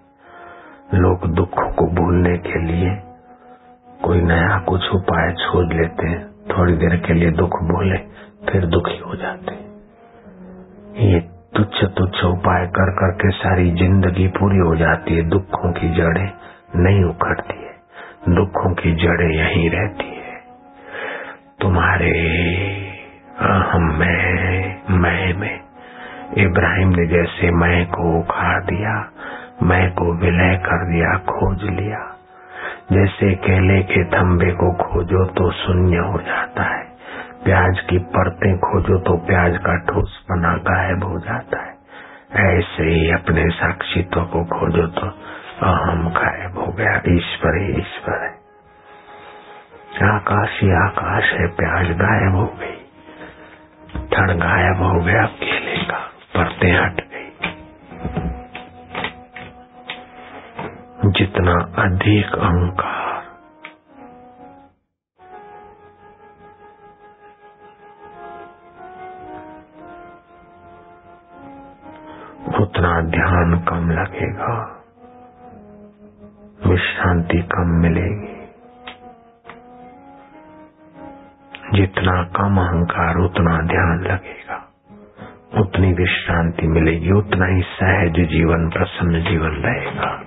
लोग 1.01 1.27
दुख 1.27 1.49
को 1.49 1.87
भूलने 1.87 2.37
के 2.37 2.59
लिए 2.59 3.01
कोई 4.03 4.21
नया 4.21 4.59
कुछ 4.59 4.89
उपाय 4.93 5.31
छोड़ 5.31 5.73
लेते 5.73 6.07
हैं। 6.07 6.27
थोड़ी 6.27 6.73
देर 6.73 6.95
के 6.97 7.13
लिए 7.13 7.31
दुख 7.31 7.61
भूले, 7.63 7.97
फिर 8.51 8.65
दुखी 8.65 8.97
हो 8.97 9.15
जाते 9.15 9.55
ये 11.07 11.19
तुच्छ 11.55 11.83
तुच्छ 11.83 12.23
उपाय 12.23 12.67
कर 12.67 12.91
करके 12.91 13.29
सारी 13.29 13.71
ज़िंदगी 13.71 14.27
पूरी 14.27 14.57
हो 14.57 14.75
जाती 14.75 15.15
है, 15.15 15.29
दुखों 15.29 15.71
की 15.71 15.89
जड़ें 15.89 16.31
नहीं 16.75 17.03
उखड़ती 17.03 17.63
है। 17.63 17.76
दुखों 18.29 18.73
की 18.73 18.91
जड़ें 18.95 19.29
यहीं 19.29 19.69
रहती 19.69 20.09
है। 20.09 20.41
तुम्हारे 21.61 22.11
अहम 23.39 23.99
मैं 23.99 24.57
मैं, 24.89 25.33
में। 25.33 25.59
इब्राहिम 26.37 26.89
ने 26.89 27.07
जैसे 27.07 27.51
मैं 27.51 27.85
को 27.85 28.19
उखाड़ 28.19 28.63
दिया, 28.63 29.11
मैं 29.63 29.91
को 29.91 30.13
विलय 30.13 30.57
कर 30.57 30.93
दिया, 30.93 31.17
खोज 31.17 31.63
लिया। 31.63 32.15
जैसे 32.91 33.35
केले 33.35 33.83
के 33.83 34.05
थंबे 34.05 34.51
को 34.51 34.73
खोजो 34.73 35.25
तो 35.25 35.51
शून्य 35.51 35.97
हो 35.97 36.17
जाता 36.17 36.63
है। 36.63 36.83
प्याज 37.43 37.79
की 37.79 37.97
परतें 37.97 38.57
खोजो 38.57 38.99
तो 38.99 39.17
प्याज 39.17 39.57
का 39.57 39.77
ठोस 39.77 40.25
बना 40.31 40.53
गायब 40.53 41.03
हो 41.03 41.19
जाता 41.19 41.61
है। 41.61 41.77
ऐसे 42.57 42.83
ही 42.83 43.11
अपने 43.11 43.49
साक्षित्व 43.49 44.21
को 44.21 44.45
खोजो 44.45 44.87
तो 44.87 45.07
अहम 45.63 46.09
गायब 46.09 46.57
हो 46.57 46.71
गया 46.71 47.01
ईश्वर 47.07 47.55
ही 47.57 47.79
ईश्वर। 47.79 48.25
है 49.93 50.15
आकाश 50.15 50.49
ही 50.61 50.71
आकाश 50.71 51.23
है 51.31 51.47
प्याज 51.47 51.87
गायब 51.91 52.35
हो 52.35 52.45
गई। 52.45 52.75
ठंड 54.07 54.31
गायब 54.31 54.77
हो 54.77 54.99
गया 54.99 55.25
केले 55.25 55.83
का, 55.83 55.97
परते 56.35 56.67
हट 56.67 57.01
गई। 57.01 57.29
जितना 61.11 61.83
अधिक 61.83 62.35
अहंकार 62.35 62.96
जीवन, 88.27 88.69
प्रसन्न 88.69 89.23
जीवन 89.23 89.49
रहेगा। 89.49 90.23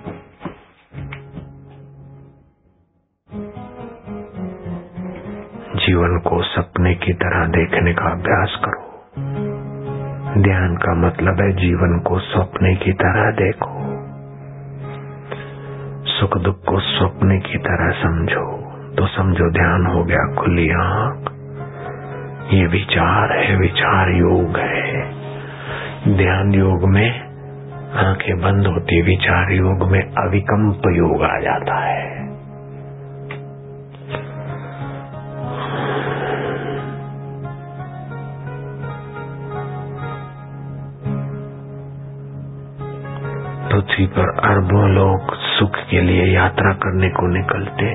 जीवन 5.76 6.18
को 6.18 6.42
सपने 6.42 6.94
की 6.94 7.12
तरह 7.12 7.46
देखने 7.46 7.94
का 7.94 8.04
अभ्यास 8.04 8.60
करो। 8.64 8.90
ध्यान 10.42 10.76
का 10.76 10.94
मतलब 10.94 11.40
है 11.40 11.52
जीवन 11.52 12.00
को 12.00 12.18
सपने 12.18 12.74
की 12.74 12.92
तरह 12.92 13.30
देखो। 13.30 13.80
सुख 16.06 16.38
दुख 16.38 16.64
को 16.64 16.80
सपने 16.80 17.38
की 17.38 17.58
तरह 17.58 17.90
समझो। 17.90 18.70
तो 18.94 19.06
समझो 19.06 19.52
ध्यान 19.52 19.86
हो 19.86 20.04
गया 20.04 20.34
खुली 20.34 20.70
आँख। 20.70 21.30
ये 22.52 22.66
विचार 22.66 23.38
है, 23.38 23.56
विचार 23.56 24.10
योग 24.10 24.58
है। 24.58 25.10
ध्यान 26.16 26.54
योग 26.54 26.88
में 26.88 27.29
आँखें 27.90 28.36
बंद 28.40 28.66
होती 28.66 29.00
विचार 29.02 29.52
योग 29.52 29.82
में 29.90 30.00
अविकम्प 30.00 30.82
योग 30.96 31.22
आ 31.22 31.38
जाता 31.40 31.78
है। 31.78 32.08
पृथ्वी 43.70 44.06
पर 44.06 44.30
अरबों 44.44 44.88
लोग 44.90 45.34
सुख 45.34 45.76
के 45.90 46.00
लिए 46.00 46.24
यात्रा 46.34 46.72
करने 46.72 47.08
को 47.08 47.26
निकलते, 47.26 47.94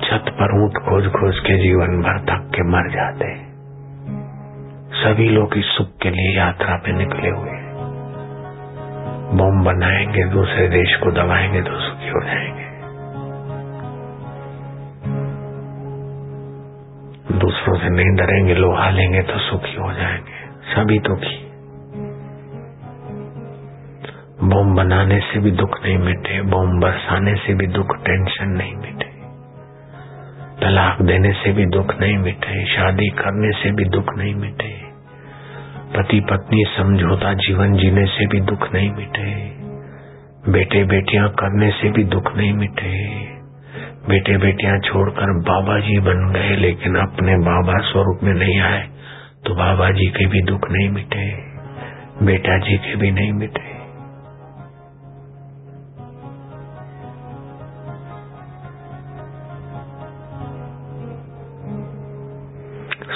छत 0.00 0.32
पर 0.32 0.60
ऊँट 0.62 0.78
खोज 0.78 1.12
खोज 1.12 1.38
के 1.38 1.62
जीवन 1.62 2.00
भर 2.02 2.24
थक 2.24 2.50
के 2.54 2.62
मर 2.68 2.90
जाते। 2.90 3.34
सभी 5.02 5.28
लोग 5.28 5.56
इस 5.56 5.64
सुख 5.64 5.88
के 6.02 6.10
लिए 6.10 6.36
यात्रा 6.38 6.76
पे 6.76 6.92
निकले 6.92 7.30
हुए। 7.30 7.51
बम 9.32 9.64
बनाएँगे, 9.64 10.24
दूसरे 10.24 10.68
देश 10.68 10.96
को 10.96 11.10
दबाएँगे 11.10 11.62
तो 11.62 11.80
सुखी 11.80 12.08
हो 12.08 12.20
जाएँगे। 12.24 12.62
दूसरों 17.38 17.78
से 17.78 17.88
नहीं 17.88 18.16
डरेंगे, 18.16 18.54
लोहा 18.54 18.90
लेंगे 18.90 19.22
तो 19.22 19.38
सुखी 19.38 19.76
हो 19.76 19.92
जाएँगे। 19.92 20.42
सभी 20.74 20.98
दुखी। 20.98 21.52
बम 24.42 24.74
बनाने 24.74 25.20
से 25.20 25.38
भी 25.38 25.50
दुख 25.50 25.82
नहीं 25.84 25.98
मिटे, 25.98 26.42
बम 26.42 26.80
बरसाने 26.80 27.34
से 27.34 27.54
भी 27.54 27.66
दुख, 27.66 27.96
टेंशन 27.96 28.48
नहीं 28.48 28.74
मिटे। 28.76 29.12
तलाक 30.60 31.02
देने 31.02 31.32
से 31.32 31.52
भी 31.52 31.66
दुख 31.66 32.00
नहीं 32.00 32.18
मिटे, 32.18 32.76
शादी 32.76 33.08
करने 33.08 33.50
से 33.50 33.72
भी 33.72 33.84
दुख 33.84 34.14
नहीं 34.16 34.34
मिटे। 34.34 34.91
पति 35.92 36.18
पत्नी 36.30 36.62
समझौता 36.68 37.32
जीवन 37.36 37.74
जीने 37.76 38.04
से 38.10 38.26
भी 38.26 38.40
दुख 38.42 38.62
नहीं 38.74 38.90
मिटे। 38.92 39.32
बेटे 40.48 40.84
बेटियाँ 40.84 41.28
करने 41.40 41.70
से 41.70 41.90
भी 41.90 42.04
दुख 42.04 42.30
नहीं 42.36 42.52
मिटे। 42.52 42.92
बेटे 44.08 44.36
बेटियाँ 44.36 44.78
छोड़कर 44.80 45.32
बाबा 45.42 45.78
जी 45.80 45.98
बन 46.06 46.22
गए, 46.32 46.56
लेकिन 46.56 46.96
अपने 46.98 47.36
बाबा 47.40 47.78
स्वरूप 47.90 48.22
में 48.22 48.32
नहीं 48.34 48.58
आए 48.60 48.80
तो 49.46 49.54
बाबा 49.54 49.90
जी 49.90 50.06
के 50.10 50.26
भी 50.26 50.42
दुख 50.42 50.70
नहीं 50.70 50.88
मिटे, 50.90 51.26
बेटा 52.22 52.56
जी 52.60 52.76
के 52.78 52.94
भी 52.96 53.10
नहीं 53.10 53.32
मिटे। 53.32 53.70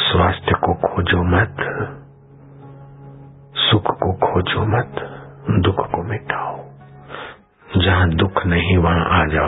स्वास्थ्य 0.07 0.55
को 0.61 0.75
खोजो 0.85 1.23
मत। 1.31 1.66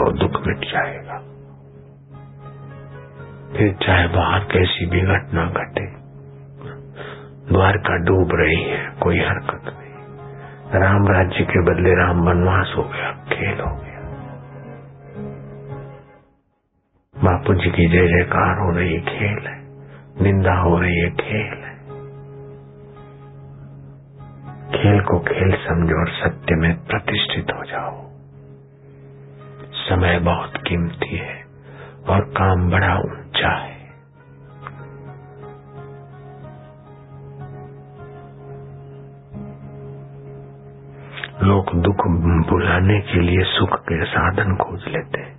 जाओ 0.09 0.29
दुख 0.29 0.47
मिट 0.47 0.59
जाएगा। 0.59 1.19
फिर 3.57 3.87
चाहे 3.87 4.09
बाहर 4.09 4.41
कैसी 4.41 4.87
भी 4.87 5.01
घटना 5.01 5.47
घटे, 5.47 5.87
द्वारका 7.53 7.97
डूब 7.97 8.29
रही 8.33 8.63
है, 8.63 8.91
कोई 9.03 9.19
हरकत 9.19 9.63
नहीं। 9.65 9.95
राम 10.81 11.09
राज्य 11.09 11.45
के 11.45 11.63
बदले 11.63 11.95
राम 11.95 12.21
वनवास 12.21 12.75
हो 12.77 12.83
गया, 12.83 13.13
खेल 13.13 13.61
हो 13.61 13.77
गया। 13.77 13.89
बापू 17.25 17.55
जी 17.55 17.71
की 17.71 17.89
जय 17.89 18.09
जयकार 18.09 18.59
हो 18.59 18.77
रही 18.77 18.95
है, 18.95 19.01
खेल 19.01 19.47
है। 19.47 19.59
निंदा 20.23 20.55
हो 20.55 20.79
रही 20.79 20.99
है, 20.99 21.11
खेल 21.11 21.65
है। 21.65 21.79
खेल 24.73 25.01
को 25.01 25.19
खेल 25.19 25.51
समझो 25.51 26.01
और 26.01 26.09
सत्य 26.09 26.55
में 26.55 26.85
प्रतिष्ठित 26.85 27.47
हो 27.55 27.65
जाओ। 27.65 28.08
समय 29.89 30.19
बहुत 30.19 30.57
कीमती 30.67 31.17
है 31.17 31.37
और 32.09 32.25
काम 32.37 32.71
बड़ा 32.71 32.95
ऊँचा 32.99 33.51
है। 33.57 33.77
लोग 41.43 41.75
दुख 41.83 42.07
भुलाने 42.51 43.01
के 43.01 43.21
लिए 43.21 43.43
सुख 43.45 43.79
के 43.81 44.05
साधन 44.05 44.57
खोज 44.57 44.85
लेते 44.89 45.21
हैं। 45.21 45.37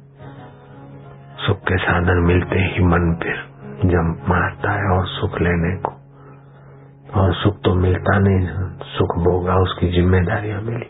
सुख 1.48 1.58
के 1.62 1.78
साधन 1.78 2.24
मिलते 2.24 2.60
ही 2.60 2.84
मन 2.86 3.14
फिर 3.24 3.38
जंप 3.86 4.30
मारता 4.30 4.72
है 4.72 4.90
और 4.98 5.08
सुख 5.08 5.42
लेने 5.42 5.76
को। 5.78 5.92
और 7.20 7.34
सुख 7.34 7.62
तो 7.66 7.74
मिलता 7.76 8.18
नहीं, 8.20 8.48
सुख 8.90 9.16
भोगा 9.18 9.56
उसकी 9.56 9.92
जिम्मेदारियाँ 9.92 10.62
मिली। 10.62 10.90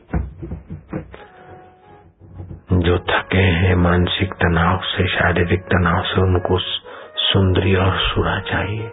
जो 2.73 2.97
थके 2.99 3.38
हैं 3.38 3.75
मानसिक 3.75 4.34
तनाव 4.34 4.79
से, 4.84 5.08
शारीरिक 5.08 5.62
तनाव 5.62 6.03
से, 6.03 6.21
उनको 6.21 6.58
सुंदरी 7.15 7.75
और 7.75 7.97
सुरा 7.97 8.39
चाहिए। 8.39 8.91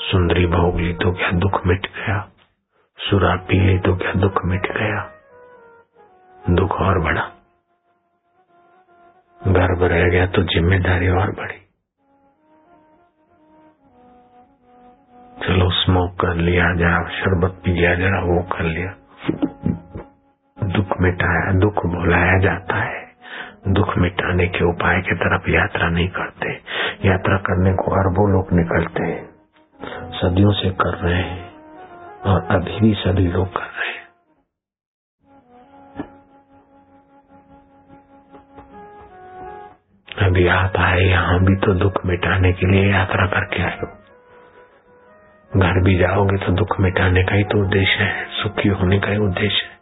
सुंदरी 0.00 0.46
भोग 0.46 0.80
ली 0.80 0.92
तो 0.92 1.12
क्या 1.12 1.30
दुख 1.30 1.66
मिट 1.66 1.86
गया? 1.86 2.28
सुरा 2.98 3.36
पी 3.36 3.60
ली 3.60 3.78
तो 3.78 3.96
क्या 3.96 4.12
दुख 4.12 4.44
मिट 4.44 4.66
गया? 4.66 5.12
दुख 6.50 6.72
और 6.72 6.98
बढ़ा। 6.98 7.32
गर्भ 9.48 9.82
रह 9.82 10.08
गया 10.08 10.26
तो 10.26 10.42
ज़िम्मेदारी 10.42 11.08
और 11.08 11.30
बढ़ी। 11.30 11.58
चलो 15.46 15.70
स्मोक 15.70 16.20
कर 16.20 16.34
लिया, 16.34 16.74
जरा 16.74 17.08
शरबत 17.08 17.62
पी 17.64 17.72
लिया, 17.72 17.94
जरा 17.94 18.20
वो 18.20 18.42
कर 18.42 18.64
लिया। 18.64 18.94
दुख 20.66 21.00
मिटाया, 21.00 21.52
दुख 21.52 21.86
भुलाया 21.86 22.38
जाता 22.38 22.76
है। 22.76 23.05
दुख 23.68 23.98
मिटाने 23.98 24.46
के 24.46 24.64
उपाय 24.64 25.00
की 25.00 25.14
तरफ़ 25.14 25.50
यात्रा 25.50 25.88
नहीं 25.88 26.08
करते। 26.08 26.52
यात्रा 27.08 27.36
करने 27.36 27.74
को 27.74 27.82
अरबों 27.82 28.30
लोग 28.30 28.52
निकलते 28.52 29.02
हैं। 29.02 29.36
सदियों 30.10 30.52
से 30.52 30.70
कर 30.70 30.94
रहे 30.94 31.22
हैं 31.22 31.54
और 32.26 32.46
अभी 32.50 32.80
भी 32.80 32.94
सभी 32.94 33.26
लोग 33.26 33.52
कर 33.52 33.62
रहे 33.62 33.88
हैं। 33.88 34.06
अभी 40.28 40.46
आप 40.46 40.72
आए, 40.76 41.00
यहाँ 41.00 41.40
भी 41.40 41.56
तो 41.56 41.74
दुख 41.74 42.06
मिटाने 42.06 42.52
के 42.52 42.66
लिए 42.66 42.92
यात्रा 42.92 43.26
करके 43.26 43.62
आए 43.62 43.76
हो। 43.76 43.86
घर 45.60 45.84
भी 45.84 45.98
जाओगे 45.98 46.46
तो 46.46 46.52
दुख 46.52 46.80
मिटाने 46.80 47.24
का 47.24 47.34
ही 47.34 47.44
तो 47.44 47.64
उद्देश्य 47.64 48.04
है, 48.04 48.26
सुखी 48.30 48.68
होने 48.68 49.00
का 49.00 49.08
ही 49.08 49.18
उद्देश्य 49.18 49.66
है। 49.66 49.76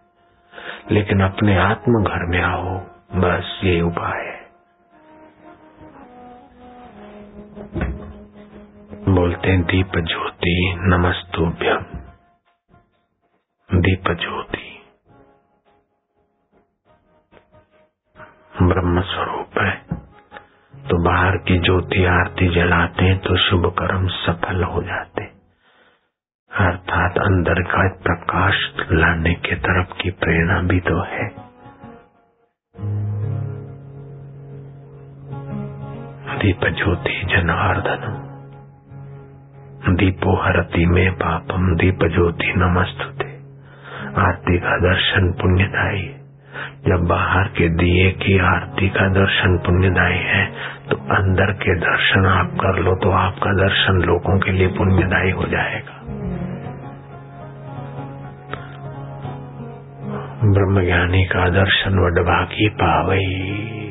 लेकिन 0.90 1.20
अपने 1.20 1.56
आत्म 1.56 2.04
घर 2.04 2.26
में 2.26 2.42
आओ। 2.42 2.93
बस 3.14 3.60
ये 3.64 3.80
उपाय 3.80 4.22
है। 4.22 4.40
बोलते 9.14 9.48
हैं 9.48 9.62
दीप 9.62 9.92
ज्योति 9.96 10.54
नमस्तुभ्यम। 10.78 11.84
दीप 13.70 14.10
ज्योति 14.20 14.70
ब्रह्म 18.62 19.00
स्वरूप 19.02 19.58
है। 19.58 19.76
तो 20.74 21.02
बाहर 21.04 21.36
की 21.36 21.58
ज्योति 21.58 22.04
आरती 22.06 22.48
जलाते 22.54 23.04
हैं 23.04 23.18
तो 23.18 23.36
शुभ 23.36 23.66
कर्म 23.78 24.08
सफल 24.08 24.64
हो 24.64 24.82
जाते 24.82 25.24
अर्थात 26.50 27.18
अंदर 27.18 27.62
का 27.62 27.88
प्रकाश 28.02 28.68
लाने 28.92 29.34
के 29.34 29.56
तरफ़ 29.56 29.96
की 30.02 30.10
प्रेरणा 30.10 30.60
भी 30.62 30.80
तो 30.80 31.02
है। 31.04 31.43
दीप 36.44 36.64
ज्योति 36.64 37.12
जनार्दन। 37.26 38.02
दीपो 39.94 40.32
हरती 40.42 40.86
में 40.86 41.12
पापम 41.12 41.76
दीप 41.76 41.98
ज्योति 42.04 42.52
नमस्तुते। 42.56 43.28
आरती 44.20 44.58
का 44.58 44.76
दर्शन 44.76 45.32
पुण्यदायी। 45.32 46.02
जब 46.88 47.06
बाहर 47.08 47.48
के 47.48 47.68
दिए 47.68 48.10
की 48.10 48.38
आरती 48.38 48.88
का 48.88 49.08
दर्शन 49.08 49.56
पुण्यदायी 49.58 50.18
है 50.18 50.44
तो 50.90 50.96
अंदर 50.96 51.52
के 51.52 51.78
दर्शन 51.80 52.26
आप 52.26 52.50
कर 52.60 52.78
लो 52.78 52.94
तो 52.94 53.10
आपका 53.10 53.52
दर्शन 53.52 54.02
लोगों 54.02 54.38
के 54.38 54.52
लिए 54.52 54.68
पुण्यदायी 54.68 55.30
हो 55.30 55.46
जाएगा। 55.46 56.00
ब्रह्मज्ञानी 60.52 61.24
का 61.24 61.48
दर्शन 61.48 61.98
वडभागी 61.98 62.68
पावई। 62.68 63.83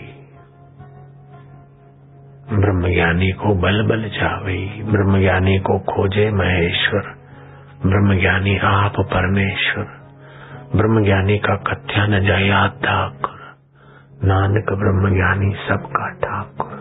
ब्रह्मज्ञानी 2.54 3.32
को 3.32 3.56
बल 3.56 3.82
बल 3.84 4.10
जावे 4.10 4.84
ब्रह्मज्ञानी 4.84 5.60
को 5.60 5.80
खोजे 5.80 6.32
महेश्वर, 6.32 7.02
ब्रह्मज्ञानी 7.86 8.58
आप 8.58 8.94
परमेश्वर, 9.00 9.88
ब्रह्मज्ञानी 10.76 11.38
का 11.38 11.56
कथ्या 11.56 12.06
न 12.06 12.26
जाया 12.26 12.68
ठाकुर, 12.68 13.40
नानक 14.24 14.74
ब्रह्मज्ञानी 14.74 15.52
सबका 15.70 16.10
ठाकुर। 16.10 16.74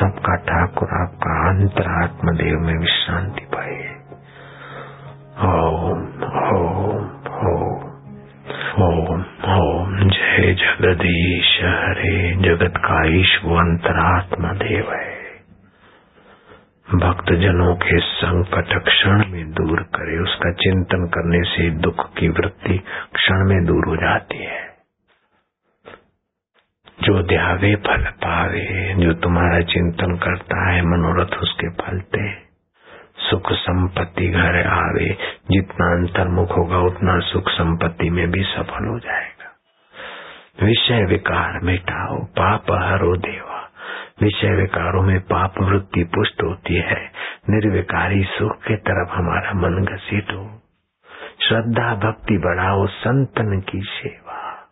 सबका 0.00 0.36
ठाकुर 0.36 0.88
आपका 1.02 1.48
अंतर 1.48 2.04
आत्मदेव 2.04 2.58
में 2.58 2.78
विश्रांति 2.78 3.45
जगदीश 10.54 11.60
हरे 11.62 12.36
जगत 12.36 12.72
का 12.76 13.20
ईश्व 13.20 13.48
अंतरात्मा 13.48 14.52
देव 14.52 14.92
है। 14.92 15.16
भक्त 16.94 17.32
जनों 17.32 17.74
के 17.76 18.00
संकट 18.00 18.84
क्षण 18.88 19.24
में 19.30 19.52
दूर 19.52 19.82
करे, 19.82 20.22
उसका 20.22 20.52
चिंतन 20.52 21.06
करने 21.06 21.42
से 21.42 21.70
दुख 21.70 22.16
की 22.18 22.28
वृत्ति 22.28 22.78
क्षण 23.14 23.48
में 23.48 23.64
दूर 23.64 23.84
हो 23.86 23.96
जाती 23.96 24.38
है। 24.38 24.76
जो 27.02 27.22
ध्यावे 27.22 27.74
फल 27.74 28.02
पावे, 28.02 28.94
जो 28.94 29.12
तुम्हारा 29.12 29.60
चिंतन 29.60 30.16
करता 30.16 30.70
है, 30.70 30.82
मनोरथ 30.82 31.38
उसके 31.38 31.68
फलते 31.68 32.46
सुख 33.30 33.52
संपत्ति 33.52 34.28
घर 34.28 34.66
आवे, 34.66 35.18
जितना 35.50 35.86
अंतर्मुख 35.86 36.56
होगा, 36.56 36.78
उतना 36.78 37.18
सुख 37.18 37.48
संपत्ति 37.48 38.10
में 38.10 38.30
भी 38.30 38.42
सफल 38.42 38.86
हो 38.86 38.98
जाएगा 38.98 39.35
विषय 40.62 41.04
विकार 41.04 41.60
मिटाओ, 41.60 42.16
पाप 42.16 42.64
हरो 42.70 43.16
देवा। 43.16 43.70
विषय 44.22 44.50
विकारों 44.50 45.02
में 45.02 45.20
पाप 45.20 45.54
वृत्ति 45.60 46.04
पुष्ट 46.04 46.42
होती 46.42 46.74
है। 46.74 47.10
निर्विकारी 47.50 48.22
सुख 48.24 48.56
के 48.56 48.76
तरफ़ 48.76 49.08
हमारा 49.12 49.52
मन 49.52 49.84
घसीट। 49.84 50.32
हो 50.32 50.62
श्रद्धा 51.42 51.94
भक्ति 51.94 52.38
बढ़ाओ, 52.38 52.86
संतन 52.86 53.60
की 53.60 53.80
सेवा। 53.80 54.68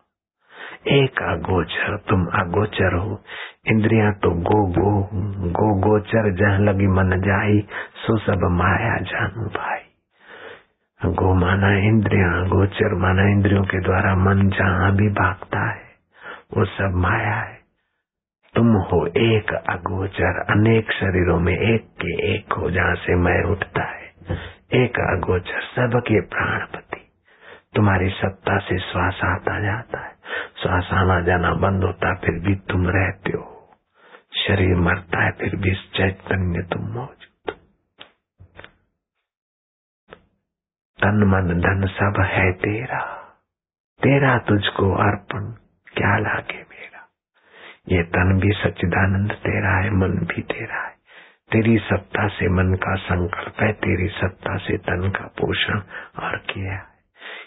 एक 0.88 1.22
अगोचर, 1.22 1.96
तुम 1.96 2.26
अगोचर 2.26 2.94
हो। 2.94 3.24
इंद्रिया 3.66 4.10
तो 4.10 4.30
गो 4.30 4.66
गो 4.66 5.08
गो 5.50 5.80
गोचर 5.80 6.34
जह 6.34 6.58
लगी 6.58 6.86
मन 6.86 7.20
जाई, 7.20 7.58
सो 7.96 8.18
सब 8.18 8.48
माया 8.50 8.98
जानू 8.98 9.44
भाई। 9.44 9.80
गो 11.06 11.34
माना 11.34 11.74
इंद्रिया, 11.74 12.48
गोचर 12.48 12.94
माना 12.94 13.22
इंद्रियों 13.22 13.62
के 13.62 13.80
द्वारा 13.80 14.14
मन 14.14 14.48
जहाँ 14.48 14.92
भी 14.92 15.08
भागता 15.08 15.70
है 15.70 15.73
वो 16.56 16.64
सब 16.64 16.92
माया 16.94 17.34
है। 17.34 17.58
तुम 18.54 18.66
हो 18.66 19.06
एक 19.06 19.54
अगोचर, 19.54 20.40
अनेक 20.50 20.92
शरीरों 20.92 21.40
में 21.40 21.58
एक 21.58 21.84
के 21.84 22.34
एक 22.34 22.52
हो 22.52 22.70
जहाँ 22.70 22.94
से 22.94 23.16
मैं 23.16 23.44
उठता 23.44 23.82
है। 23.82 24.14
एक 24.72 24.98
अगोचर, 24.98 25.60
सबके 25.60 26.20
प्राणपति। 26.20 27.12
तुम्हारी 27.74 28.08
सत्ता 28.08 28.58
से 28.58 28.78
श्वास 28.78 29.20
आता 29.24 29.60
जाता 29.60 30.06
है। 30.06 30.14
श्वास 30.62 30.88
आना 30.92 31.20
जाना 31.20 31.54
बंद 31.54 31.84
होता, 31.84 32.14
फिर 32.14 32.34
भी 32.34 32.54
तुम 32.54 32.88
रहते 32.88 33.32
हो। 33.32 33.50
शरीर 34.46 34.76
मरता 34.76 35.24
है, 35.24 35.30
फिर 35.30 35.56
भी 35.56 35.74
चैतन्य 35.74 36.62
तुम 36.62 36.82
मौजूद 36.82 37.54
तन 40.98 41.24
मन 41.26 41.60
धन 41.60 41.86
सब 41.86 42.22
है 42.22 42.52
तेरा। 42.52 43.14
तेरा 44.02 44.38
तुझको 44.38 44.92
अर्पण 44.92 45.63
क्या 45.96 46.18
लागे 46.18 46.58
मेरा? 46.58 47.08
ये 47.88 48.02
तन 48.02 48.40
भी 48.40 48.52
सच्चिदानंद 48.52 49.32
तेरा 49.32 49.76
है, 49.76 49.90
मन 49.90 50.08
भी 50.08 50.42
तेरा 50.42 50.86
है। 50.86 50.94
तेरी 51.52 51.78
सत्ता 51.78 52.28
से 52.28 52.48
मन 52.48 52.74
का 52.74 52.94
संकल्प 52.94 53.60
है, 53.60 53.72
तेरी 53.72 54.08
सत्ता 54.08 54.56
से 54.56 54.76
तन 54.76 55.10
का 55.10 55.26
पोषण 55.26 55.80
और 56.22 56.36
किया 56.36 56.72
है। 56.72 56.94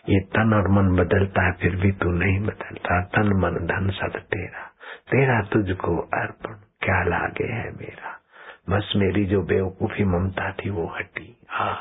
ये 0.09 0.19
तन 0.19 0.53
और 0.53 0.67
मन 0.67 0.95
बदलता 0.95 1.45
है, 1.45 1.51
फिर 1.51 1.75
भी 1.75 1.91
तू 1.91 2.09
नहीं 2.09 2.39
बदलता। 2.39 3.01
तन, 3.01 3.33
मन, 3.33 3.51
धन 3.51 3.89
सब 3.89 4.19
तेरा। 4.19 4.73
तेरा 5.11 5.41
तुझको 5.41 5.97
अर्पण, 5.97 6.53
क्या 6.53 7.03
लागे 7.03 7.47
है 7.47 7.71
मेरा? 7.71 8.21
बस 8.69 8.93
मेरी 8.95 9.25
जो 9.25 9.41
बेवकूफ़ी 9.41 10.03
ममता 10.03 10.51
थी 10.51 10.69
वो 10.69 10.87
हटी। 10.87 11.37
हा 11.49 11.77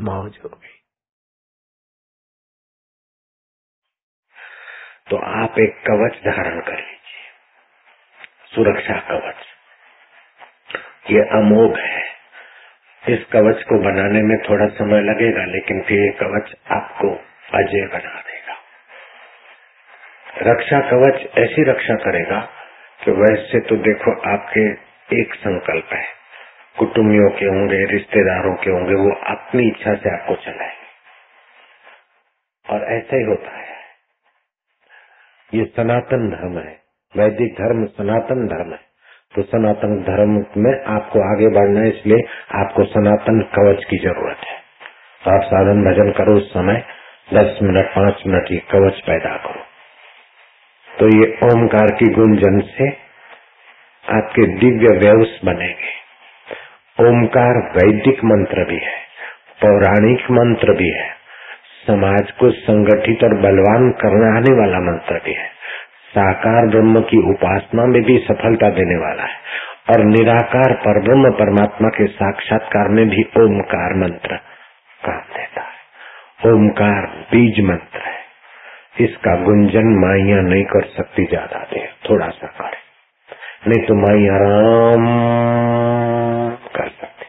मौज 0.00 0.38
हो 0.44 0.48
गई। 0.48 0.73
तो 5.10 5.16
आप 5.16 5.58
एक 5.58 5.76
कवच 5.86 6.12
धारण 6.12 6.60
कर 6.60 6.76
लीजिए। 6.76 7.24
सुरक्षा 8.54 8.94
कवच। 8.94 9.36
ये 11.10 11.20
अमोघ 11.20 11.78
है। 11.78 12.02
इस 13.08 13.24
कवच 13.32 13.62
को 13.62 13.78
बनाने 13.78 14.22
में 14.22 14.38
थोड़ा 14.38 14.66
समय 14.66 15.00
लगेगा, 15.00 15.44
लेकिन 15.44 15.82
फिर 15.82 15.98
ये 15.98 16.12
कवच 16.12 16.54
आपको 16.70 17.10
अजय 17.54 17.86
बना 17.86 18.20
देगा। 18.20 18.54
रक्षा 20.52 20.80
कवच 20.80 21.38
ऐसी 21.38 21.62
रक्षा 21.62 21.94
करेगा 21.94 22.48
कि 23.04 23.10
वैसे 23.10 23.60
तो 23.60 23.76
देखो 23.76 24.34
आपके 24.34 24.72
एक 25.20 25.34
संकल्प 25.34 25.88
है। 25.92 26.04
कुटुंबियों 26.78 27.30
के 27.30 27.44
होंगे, 27.44 27.84
रिश्तेदारों 27.84 28.54
के 28.54 28.70
होंगे, 28.70 28.94
वो 28.94 29.14
अपनी 29.14 29.68
इच्छा 29.68 29.94
से 29.94 30.20
आपको 30.20 30.34
चलाएँगे। 30.34 30.84
और 32.70 32.92
ऐसा 32.92 33.16
ही 33.16 33.22
होता 33.22 33.56
है। 33.56 33.63
ये 35.54 35.64
सनातन 35.64 36.28
धर्म 36.30 36.58
है, 36.58 36.72
वैदिक 37.14 37.52
धर्म 37.54 37.84
सनातन 37.86 38.46
धर्म 38.46 38.72
है। 38.72 38.80
तो 39.34 39.42
सनातन 39.42 39.94
धर्म 40.02 40.32
में 40.56 40.72
आपको 40.86 41.20
आगे 41.30 41.48
बढ़ना 41.48 41.80
है, 41.80 41.88
इसलिए 41.88 42.24
आपको 42.54 42.84
सनातन 42.84 43.40
कवच 43.54 43.84
की 43.84 43.98
ज़रूरत 43.98 44.46
है। 44.48 44.56
तो 45.22 45.30
आप 45.30 45.42
साधन 45.42 45.84
भजन 45.84 46.10
करो 46.12 46.36
उस 46.36 46.50
समय, 46.50 46.82
दस 47.34 47.58
मिनट, 47.62 47.86
पाँच 47.86 48.22
मिनट 48.26 48.50
ये 48.52 48.58
कवच 48.70 49.00
पैदा 49.00 49.36
करो। 49.36 49.62
तो 50.88 51.06
ये 51.08 51.26
ओमकार 51.44 51.90
की 51.90 52.08
गुंजन 52.14 52.60
से 52.70 52.88
आपके 54.04 54.46
दिव्य 54.58 54.98
व्यवस 54.98 55.40
बनेंगे। 55.44 55.92
ओमकार 56.98 57.58
वैदिक 57.76 58.24
मंत्र 58.24 58.64
भी 58.64 58.76
है, 58.76 58.96
पौराणिक 59.60 60.30
मंत्र 60.30 60.72
भी 60.72 60.90
है। 60.90 61.08
समाज 61.86 62.30
को 62.38 62.50
संगठित 62.58 63.24
और 63.24 63.34
बलवान 63.40 63.90
करने 64.00 64.54
वाला 64.60 64.80
मंत्र 64.82 65.20
भी 65.24 65.34
है। 65.34 65.48
साकार 66.08 66.66
ब्रह्म 66.68 67.00
की 67.02 67.18
उपासना 67.30 67.86
में 67.86 68.02
भी 68.02 68.18
सफलता 68.24 68.68
देने 68.70 68.96
वाला 68.96 69.24
है 69.24 69.38
और 69.90 70.04
निराकार 70.06 70.72
पर 70.82 71.00
ब्रह्म 71.02 71.30
परमात्मा 71.34 71.88
के 71.88 72.06
साक्षात्कार 72.12 72.88
में 72.88 73.04
भी 73.08 73.24
ओमकार 73.40 73.94
मंत्र 73.96 74.36
काम 75.00 75.24
देता 75.34 75.62
है। 75.62 76.52
ओमकार 76.52 77.06
बीज 77.30 77.60
मंत्र 77.64 78.00
है। 78.00 78.22
इसका 79.00 79.34
गुंजन 79.42 79.88
माइया 80.00 80.40
नहीं 80.42 80.64
कर 80.64 80.84
सकती 80.88 81.24
ज़्यादा 81.24 81.58
देर, 81.72 81.88
थोड़ा 82.10 82.28
सा 82.28 82.46
करे। 82.58 82.82
नहीं 83.68 83.86
तो 83.86 83.94
माई 83.96 84.28
आराम 84.28 85.06
कर 86.74 86.88
सकती। 86.90 87.26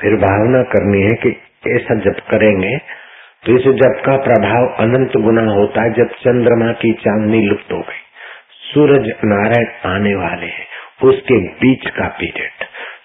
फिर 0.00 0.16
भावना 0.20 0.62
करनी 0.72 1.02
है 1.02 1.14
कि 1.14 1.30
ऐसा 1.68 1.94
जब 1.94 2.20
करेंगे 2.30 2.76
तो 3.46 3.56
इस 3.56 3.64
जप 3.76 4.02
का 4.06 4.16
प्रभाव 4.16 4.66
अनंत 4.78 5.16
गुना 5.16 5.42
होता 5.52 5.82
है, 5.82 5.92
जब 5.92 6.08
चंद्रमा 6.08 6.72
की 6.72 6.92
चांदनी 6.92 7.40
लुप्त 7.42 7.72
हो 7.72 7.78
गई। 7.78 8.02
सूरज 8.74 9.12
नारायण 9.24 9.94
आने 9.94 10.14
वाले 10.14 10.46
हैं, 10.46 10.66
उसके 11.04 11.38
बीच 11.48 11.90
का 11.90 12.08
पीरियड, 12.08 12.64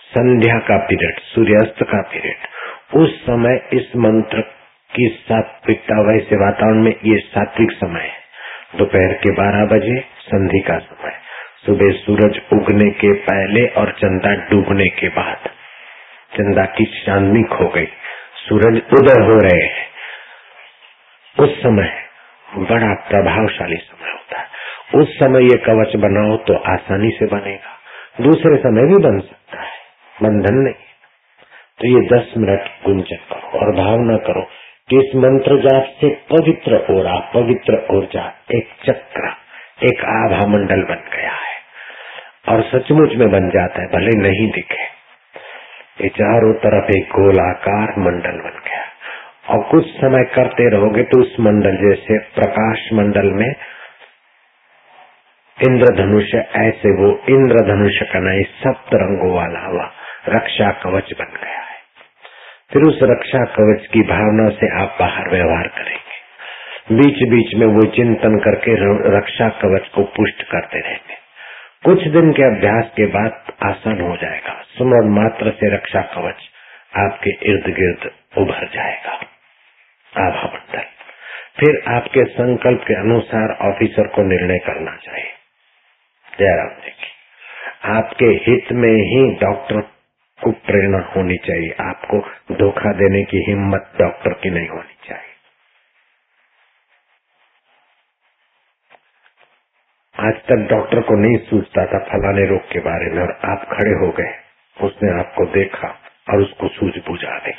संध्या 0.10 0.60
का 0.60 0.78
पीरियड, 0.78 1.20
सूर्यास्त 1.20 1.84
का 1.84 2.02
पीरियड। 2.02 2.36
उस 2.96 3.22
समय 3.22 3.62
इस 3.74 3.96
मंत्र 3.96 4.41
की 4.96 5.08
सात्विकता, 5.22 6.02
वैसे 6.02 6.36
वातावरण 6.36 6.84
में 6.84 6.93
ये 7.06 7.17
सात्विक 7.17 7.72
समय 7.72 8.02
है। 8.02 8.28
दोपहर 8.78 9.13
के 9.13 9.32
बारह 9.32 9.65
बजे, 9.65 10.00
संधि 10.00 10.60
का 10.60 10.78
समय। 10.78 11.13
सुबह 11.65 11.91
सूरज 11.91 12.41
उगने 12.54 12.89
के 12.91 13.13
पहले 13.13 13.65
और 13.67 13.91
चंदा 13.91 14.34
डूबने 14.50 14.88
के 14.88 15.08
बाद। 15.08 15.50
चंदा 16.34 16.65
की 16.65 16.86
चांदनी 16.86 17.43
खो 17.43 17.67
गई। 17.67 17.88
सूरज 18.49 18.81
उदय 18.93 19.25
हो 19.25 19.39
रहे 19.39 19.65
हैं। 19.65 19.88
उस 21.39 21.63
समय 21.63 22.03
बड़ा 22.57 22.93
प्रभावशाली 22.93 23.75
समय 23.75 24.12
होता 24.12 24.39
है। 24.39 24.47
उस 24.95 25.19
समय 25.19 25.43
ये 25.43 25.57
कवच 25.57 25.95
बनाओ 25.95 26.38
तो 26.38 26.53
आसानी 26.53 27.10
से 27.10 27.25
बनेगा। 27.25 27.77
दूसरे 28.21 28.57
समय 28.57 28.81
भी 28.81 29.03
बन 29.03 29.19
सकता 29.19 29.62
है। 29.62 29.77
बंधन 30.23 30.55
नहीं। 30.55 30.73
तो 31.79 31.88
ये 31.88 32.17
दस 32.17 32.33
मिनट 32.38 32.62
गुंजन 32.86 33.15
करो 33.15 33.60
और 33.60 33.75
भावना 33.75 34.17
करो 34.17 34.41
कि 34.89 34.99
इस 34.99 35.15
मंत्र 35.15 35.60
जाप 35.60 35.83
से 36.01 36.07
पवित्र 36.10 36.75
ओरा 36.91 37.31
पवित्र 37.33 37.88
ऊर्जा 37.91 38.33
एक 38.55 38.69
चक्र, 38.86 39.33
एक 39.83 40.05
आभा 40.05 40.47
मंडल 40.47 40.83
बन 40.83 41.17
गया 41.17 41.31
है। 41.31 41.57
और 42.49 42.63
सचमुच 42.63 43.15
में 43.15 43.31
बन 43.31 43.49
जाता 43.49 43.81
है, 43.81 43.88
भले 43.88 44.29
नहीं 44.29 44.51
दिखे। 44.51 44.96
चारों 46.10 46.54
तरफ़ 46.54 46.91
एक 46.91 47.04
गोलाकार 47.04 47.93
मंडल 47.98 48.38
बन 48.38 48.62
गया। 48.65 48.84
और 49.50 49.63
कुछ 49.63 49.86
समय 49.88 50.24
करते 50.24 50.70
रहोगे 50.70 51.04
तो 51.04 51.22
उस 51.22 51.36
मंडल 51.39 51.89
जैसे 51.89 52.20
प्रकाश 52.20 52.89
मंडल 52.93 53.28
में 53.28 53.56
इंद्रधनुष 55.70 56.36
ऐसे 56.36 57.04
वो 57.04 57.20
इंद्रधनुष 57.30 58.02
का 58.02 58.20
नहीं 58.20 58.43
सप्त 58.43 58.89
रंगों 58.93 59.36
वाला 59.36 59.60
हुआ 59.60 59.91
रक्षा 60.30 60.72
कवच 60.72 61.13
बन 61.20 61.26
गया 61.26 61.60
है। 61.60 61.78
फिर 62.74 62.82
उस 62.82 63.00
रक्षा 63.04 63.46
कवच 63.46 63.88
की 63.88 64.00
भावना 64.00 64.50
से 64.50 64.82
आप 64.82 64.98
बाहर 65.00 65.30
व्यवहार 65.30 65.67
करेंगे। 65.67 66.08
बीच 66.96 67.30
बीच 67.30 67.56
में 67.56 67.67
वो 67.67 67.82
चिंतन 67.82 68.39
करके 68.39 68.76
रक्षा 69.17 69.50
कवच 69.50 69.88
को 69.88 70.04
पुष्ट 70.04 70.43
करते 70.43 70.80
रहेंगे। 70.80 71.27
कुछ 71.84 72.08
दिन 72.08 72.32
के 72.32 72.44
अभ्यास 72.44 72.92
के 72.96 73.06
बाद 73.06 73.52
आसान 73.63 74.02
हो 74.02 74.16
जाएगा। 74.18 74.54
सुमरण 74.70 75.10
मात्र 75.13 75.52
से 75.52 75.70
रक्षा 75.76 76.02
कवच 76.16 76.50
आपके 76.98 77.32
इर्द 77.50 77.70
गिर्द 77.76 78.12
उभर 78.38 78.68
जाएगा। 78.74 79.13
आभा 80.13 80.48
मंडल, 80.48 80.84
फिर 81.60 81.82
आपके 81.88 82.24
संकल्प 82.32 82.84
के 82.88 82.94
अनुसार 82.94 83.56
ऑफिसर 83.70 84.08
को 84.08 84.24
निर्णय 84.24 84.60
करना 84.60 84.96
चाहिए। 84.96 85.32
जयराम 86.40 86.74
जी 86.84 86.90
की 86.92 87.12
आपके 87.90 88.26
हित 88.26 88.72
में 88.74 88.94
ही 89.06 89.24
डॉक्टर 89.36 89.82
को 90.40 90.52
प्रेरणा 90.66 91.00
होनी 91.16 91.38
चाहिए। 91.38 91.76
आपको 91.82 92.20
धोखा 92.56 92.94
देने 92.94 93.24
की 93.24 93.44
हिम्मत 93.48 93.92
डॉक्टर 94.02 94.34
की 94.34 94.50
नहीं 94.50 94.68
होनी 94.68 94.98
चाहिए। 95.08 95.37
आज 100.19 100.34
तक 100.34 100.67
डॉक्टर 100.69 101.01
को 101.01 101.15
नहीं 101.15 101.38
सूझता 101.38 101.86
था 101.86 101.99
फलाने 101.99 102.45
रोग 102.45 102.62
के 102.71 102.80
बारे 102.80 103.12
में 103.12 103.21
और 103.23 103.39
आप 103.45 103.65
खड़े 103.73 103.91
हो 103.91 104.12
गए। 104.12 104.34
उसने 104.77 105.19
आपको 105.19 105.45
देखा 105.45 105.88
और 106.30 106.41
उसको 106.41 106.67
सूझ 106.67 106.93
बुझा 107.08 107.39
गई 107.39 107.53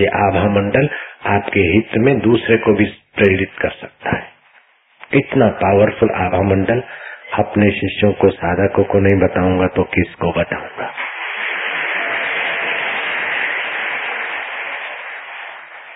ये 0.00 0.06
आभा 0.06 0.44
मंडल 0.50 0.90
आपके 1.26 1.60
हित 1.60 1.90
में 1.96 2.20
दूसरे 2.20 2.56
को 2.56 2.74
भी 2.74 2.84
प्रेरित 2.84 3.52
कर 3.60 3.70
सकता 3.70 4.16
है। 4.16 4.28
कितना 5.12 5.48
पावरफुल 5.48 6.10
आभा 6.10 6.42
मंडल। 6.42 6.82
अपने 7.38 7.70
शिष्यों 7.70 8.12
को, 8.12 8.30
साधकों 8.30 8.84
को 8.84 8.98
नहीं 8.98 9.20
बताऊँगा 9.20 9.66
तो 9.66 9.82
किसको 9.84 10.32
बताऊँगा? 10.32 10.92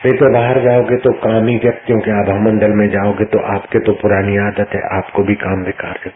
नहीं 0.07 0.19
तो 0.19 0.33
बाहर 0.33 0.61
जाओगे 0.61 0.97
तो 0.97 1.13
कामी 1.13 1.57
व्यक्तियों 1.57 2.01
के 2.01 2.11
आभा 2.11 2.41
मंडल 2.41 2.71
में 2.71 2.89
जाओगे 2.89 3.25
तो 3.25 3.57
आपके 3.57 3.79
तो 3.79 3.93
पुरानी 3.93 4.37
आदत 4.37 4.75
है, 4.75 4.81
आपको 4.97 5.23
भी 5.23 5.35
काम 5.35 5.65
बेकार 5.65 5.93
कर 5.93 6.11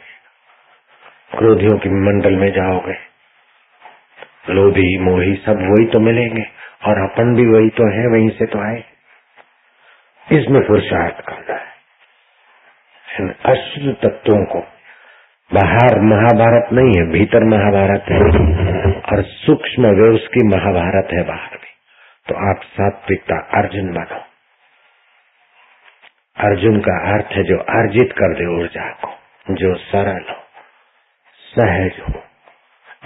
क्रोधियों 1.38 1.78
के 1.78 1.88
मंडल 1.88 2.36
में 2.36 2.52
जाओगे। 2.52 2.96
लोभी, 4.50 4.98
मोही 4.98 5.34
सब 5.34 5.58
वही 5.60 5.86
तो 5.86 6.00
मिलेंगे, 6.00 6.44
और 6.84 7.10
अपन 7.10 7.34
भी 7.34 7.46
वही 7.46 7.68
तो 7.68 7.90
है, 7.92 8.06
वहीं 8.06 8.30
से 8.30 8.46
तो 8.46 8.58
आए। 8.58 8.84
इसमें 10.32 10.66
पुरुषार्थ 10.66 11.20
करना 11.20 11.54
है। 11.54 11.74
अश्रु 13.44 13.92
तत्वों 13.92 14.44
को। 14.44 14.58
बाहर 15.54 16.00
महाभारत 16.00 16.68
नहीं 16.72 16.92
है, 16.96 17.06
भीतर 17.10 17.44
महाभारत 17.44 18.04
है, 18.08 18.20
और 19.00 19.22
सूक्ष्म 19.22 19.86
वे 19.86 20.08
उसकी 20.08 20.46
महाभारत 20.48 21.08
है 21.12 21.22
बाहर 21.22 21.65
तो 22.28 22.34
आप 22.50 22.62
सात्विकता 22.74 23.40
अर्जुन 23.58 23.92
बनो 23.94 24.20
अर्जुन 26.36 26.80
का 26.80 26.94
अर्थ 27.14 27.32
है 27.32 27.42
जो 27.44 27.58
अर्जित 27.74 28.12
कर 28.12 28.34
दे 28.34 28.46
ऊर्जा 28.60 28.90
को, 29.04 29.10
जो 29.54 29.74
सरल 29.76 30.24
हो, 30.30 30.36
सहज 31.54 32.00
हो। 32.00 32.22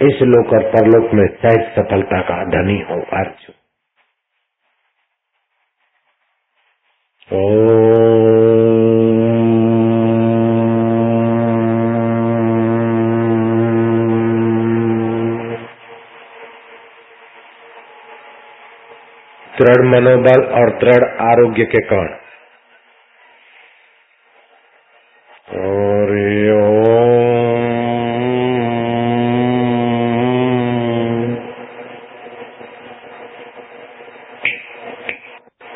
इस 0.07 0.21
लोक 0.23 0.53
और 0.53 0.63
परलोक 0.71 1.13
में 1.13 1.27
सहज 1.37 1.63
सफलता 1.75 2.21
का 2.21 2.43
धनी 2.51 2.79
हो 2.81 3.01
अर्जुन। 3.19 3.55
ओ 7.29 7.41
दृढ़ 19.61 19.85
मनोबल 19.87 20.43
और 20.53 20.69
दृढ़ 20.77 21.07
आरोग्य 21.27 21.65
के 21.65 21.81
कारण 21.85 22.19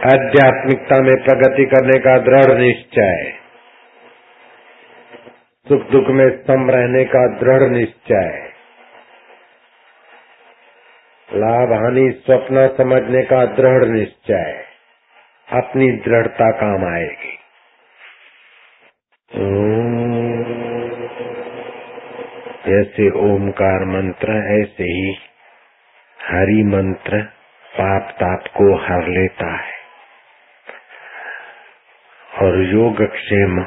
आध्यात्मिकता 0.06 0.98
में 1.02 1.15
प्रगति 1.24 1.65
करने 1.65 1.98
का 2.00 2.17
दृढ़ 2.17 2.52
निश्चय। 2.58 3.24
सुख 5.67 5.88
दुख 5.91 6.10
में 6.10 6.28
सम 6.41 6.69
रहने 6.69 7.04
का 7.06 7.28
दृढ़ 7.39 7.69
निश्चय। 7.69 8.44
लाभ 11.38 11.71
हानि 11.74 12.12
स्वप्न 12.26 12.67
समझने 12.78 13.21
का 13.24 13.45
दृढ़ 13.45 13.86
निश्चय 13.86 14.65
अपनी 15.52 15.91
दृढ़ता 15.91 16.52
काम 16.52 16.86
आएगी। 16.95 17.34
जैसे 22.67 23.10
ओमकार 23.10 23.86
मंत्र, 23.86 24.38
ऐसे 24.62 24.84
ही 24.84 25.17
हरि 26.21 26.63
मंत्र 26.63 27.21
पाप 27.80 28.12
ताप 28.12 28.48
को 28.48 28.76
हर 28.76 29.08
लेता 29.08 29.52
है। 29.56 29.74
और 32.41 32.62
योग 32.63 33.04
क्षेम 33.12 33.60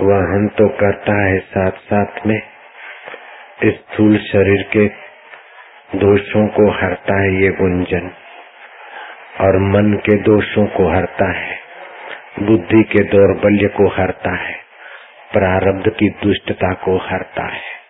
वहन 0.00 0.48
तो 0.48 0.68
करता 0.68 1.20
है 1.26 1.38
साथ 1.38 1.70
साथ 1.70 2.26
में 2.26 2.40
स्थूल 3.64 4.18
शरीर 4.18 4.62
के 4.62 4.99
दोषों 5.94 6.48
को 6.48 6.70
हरता 6.70 7.20
है 7.20 7.42
ये 7.42 7.48
गुंजन, 7.50 8.10
और 9.40 9.58
मन 9.58 9.92
के 9.92 10.16
दोषों 10.16 10.66
को 10.66 10.94
हरता 10.94 11.32
है, 11.32 11.58
बुद्धि 12.42 12.82
के 12.82 13.04
दौर्बल्य 13.04 13.68
को 13.68 13.88
हरता 13.88 14.36
है, 14.36 14.52
प्रारब्ध 15.32 15.88
की 15.88 16.08
दुष्टता 16.08 16.74
को 16.74 16.96
हरता 16.96 17.46
है। 17.46 17.80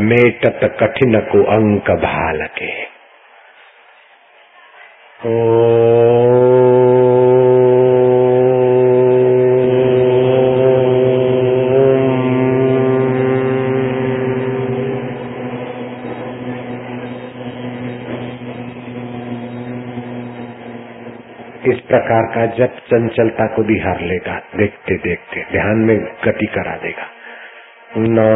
मेटत 0.00 0.60
कठिन 0.80 1.20
को 1.20 1.44
अंक 1.44 1.90
भाल 1.90 2.46
के 2.46 2.96
ओ 5.26 6.45
इस 21.66 21.80
प्रकार 21.80 22.22
का 22.34 22.46
जब 22.46 22.78
चंचलता 22.78 23.46
को 23.46 23.62
भी 23.62 23.78
हार 23.78 24.00
लेगा? 24.00 24.42
देखते 24.56 24.94
देखते, 24.96 25.44
ध्यान 25.52 25.76
में 25.76 25.98
गति 26.24 26.46
करा 26.46 26.76
देगा। 26.76 27.06
ना 27.98 28.26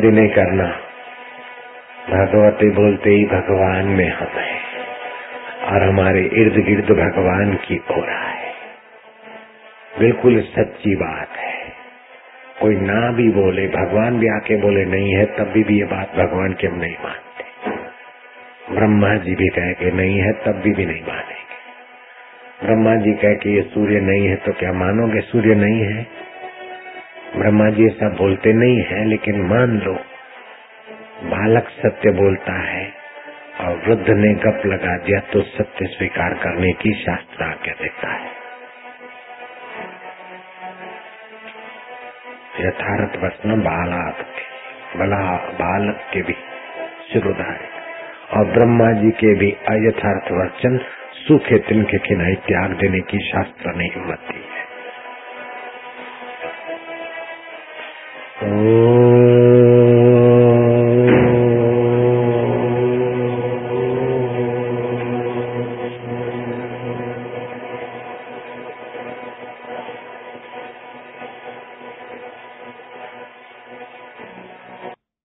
जल्दी 0.00 0.16
नहीं 0.16 0.28
करना। 0.28 0.66
भगवती 2.10 2.70
बोलते 2.70 3.10
ही 3.10 3.24
भगवान 3.24 3.86
में 3.86 4.08
हम 4.08 4.38
है 4.38 4.60
और 5.64 5.82
हमारे 5.82 6.20
इर्द 6.20 6.64
गिर्द 6.64 6.90
भगवान 6.90 7.54
की 7.54 7.80
ओर 7.90 8.10
है 8.10 8.38
बिल्कुल 9.98 10.40
सच्ची 10.40 10.94
बात 10.94 11.36
है। 11.36 11.72
कोई 12.60 12.76
ना 12.76 13.12
भी 13.12 13.28
बोले 13.28 13.66
भगवान 13.68 14.18
भी 14.18 14.28
आके 14.28 14.56
बोले 14.56 14.84
नहीं 14.84 15.14
है 15.14 15.24
तब 15.24 15.50
भी, 15.52 15.64
भी 15.64 15.78
ये 15.78 15.84
बात 15.84 16.14
भगवान 16.16 16.52
की 16.52 16.66
हम 16.66 16.78
नहीं 16.78 16.96
मानते। 17.04 17.44
ब्रह्मा 18.74 19.14
जी 19.14 19.34
भी 19.34 19.48
कहे 19.48 19.74
कि 19.74 19.90
नहीं 19.90 20.18
है 20.20 20.32
तब 20.32 20.52
भी, 20.52 20.72
भी 20.72 20.86
नहीं 20.86 21.02
मानेंगे। 21.02 22.66
ब्रह्मा 22.66 22.96
जी 22.96 23.12
कहे 23.12 23.34
कि 23.34 23.50
ये 23.50 23.62
सूर्य 23.62 24.00
नहीं 24.00 24.28
है 24.28 24.36
तो 24.36 24.52
क्या 24.52 24.72
मानोगे? 24.72 25.20
सूर्य 25.20 25.54
नहीं 25.54 25.82
है। 25.82 26.06
ब्रह्मा 27.36 27.68
जी 27.70 27.86
ऐसा 27.86 28.08
बोलते 28.16 28.52
नहीं 28.52 28.82
है, 28.84 29.04
लेकिन 29.04 29.40
मान 29.46 29.78
लो, 29.78 29.92
बालक 31.24 31.68
सत्य 31.76 32.10
बोलता 32.12 32.52
है 32.62 32.84
और 33.60 33.76
वृद्ध 33.86 34.16
ने 34.16 34.32
गप 34.44 34.66
लगा 34.66 34.96
दिया 34.98 35.20
तो 35.32 35.42
सत्य 35.48 35.86
स्वीकार 35.86 36.34
करने 36.34 36.72
की 36.72 36.92
शास्त्र 37.02 37.44
आज्ञा 37.44 37.74
देता 37.82 38.12
है। 38.12 38.28
यथार्थ 42.60 43.16
वचन 43.24 43.60
बालात 43.60 44.24
बला 44.96 45.20
बालक 45.58 46.00
के 46.12 46.22
भी 46.22 46.36
सिरोधारे 47.12 47.68
और 48.36 48.52
ब्रह्मा 48.52 48.92
जी 48.92 49.10
के 49.20 49.34
भी 49.34 49.50
अयथार्थ 49.68 50.32
वचन 50.32 50.78
सूखे 51.18 51.58
तिनके 51.68 51.98
खिनाई 51.98 52.34
त्याग 52.46 52.76
देने 52.76 53.00
की 53.10 53.18
शास्त्र 53.28 53.74
ने 53.76 53.84
हिम्मत 53.84 54.28
दी 54.30 54.39
है 58.66 58.76
ओ 58.86 58.99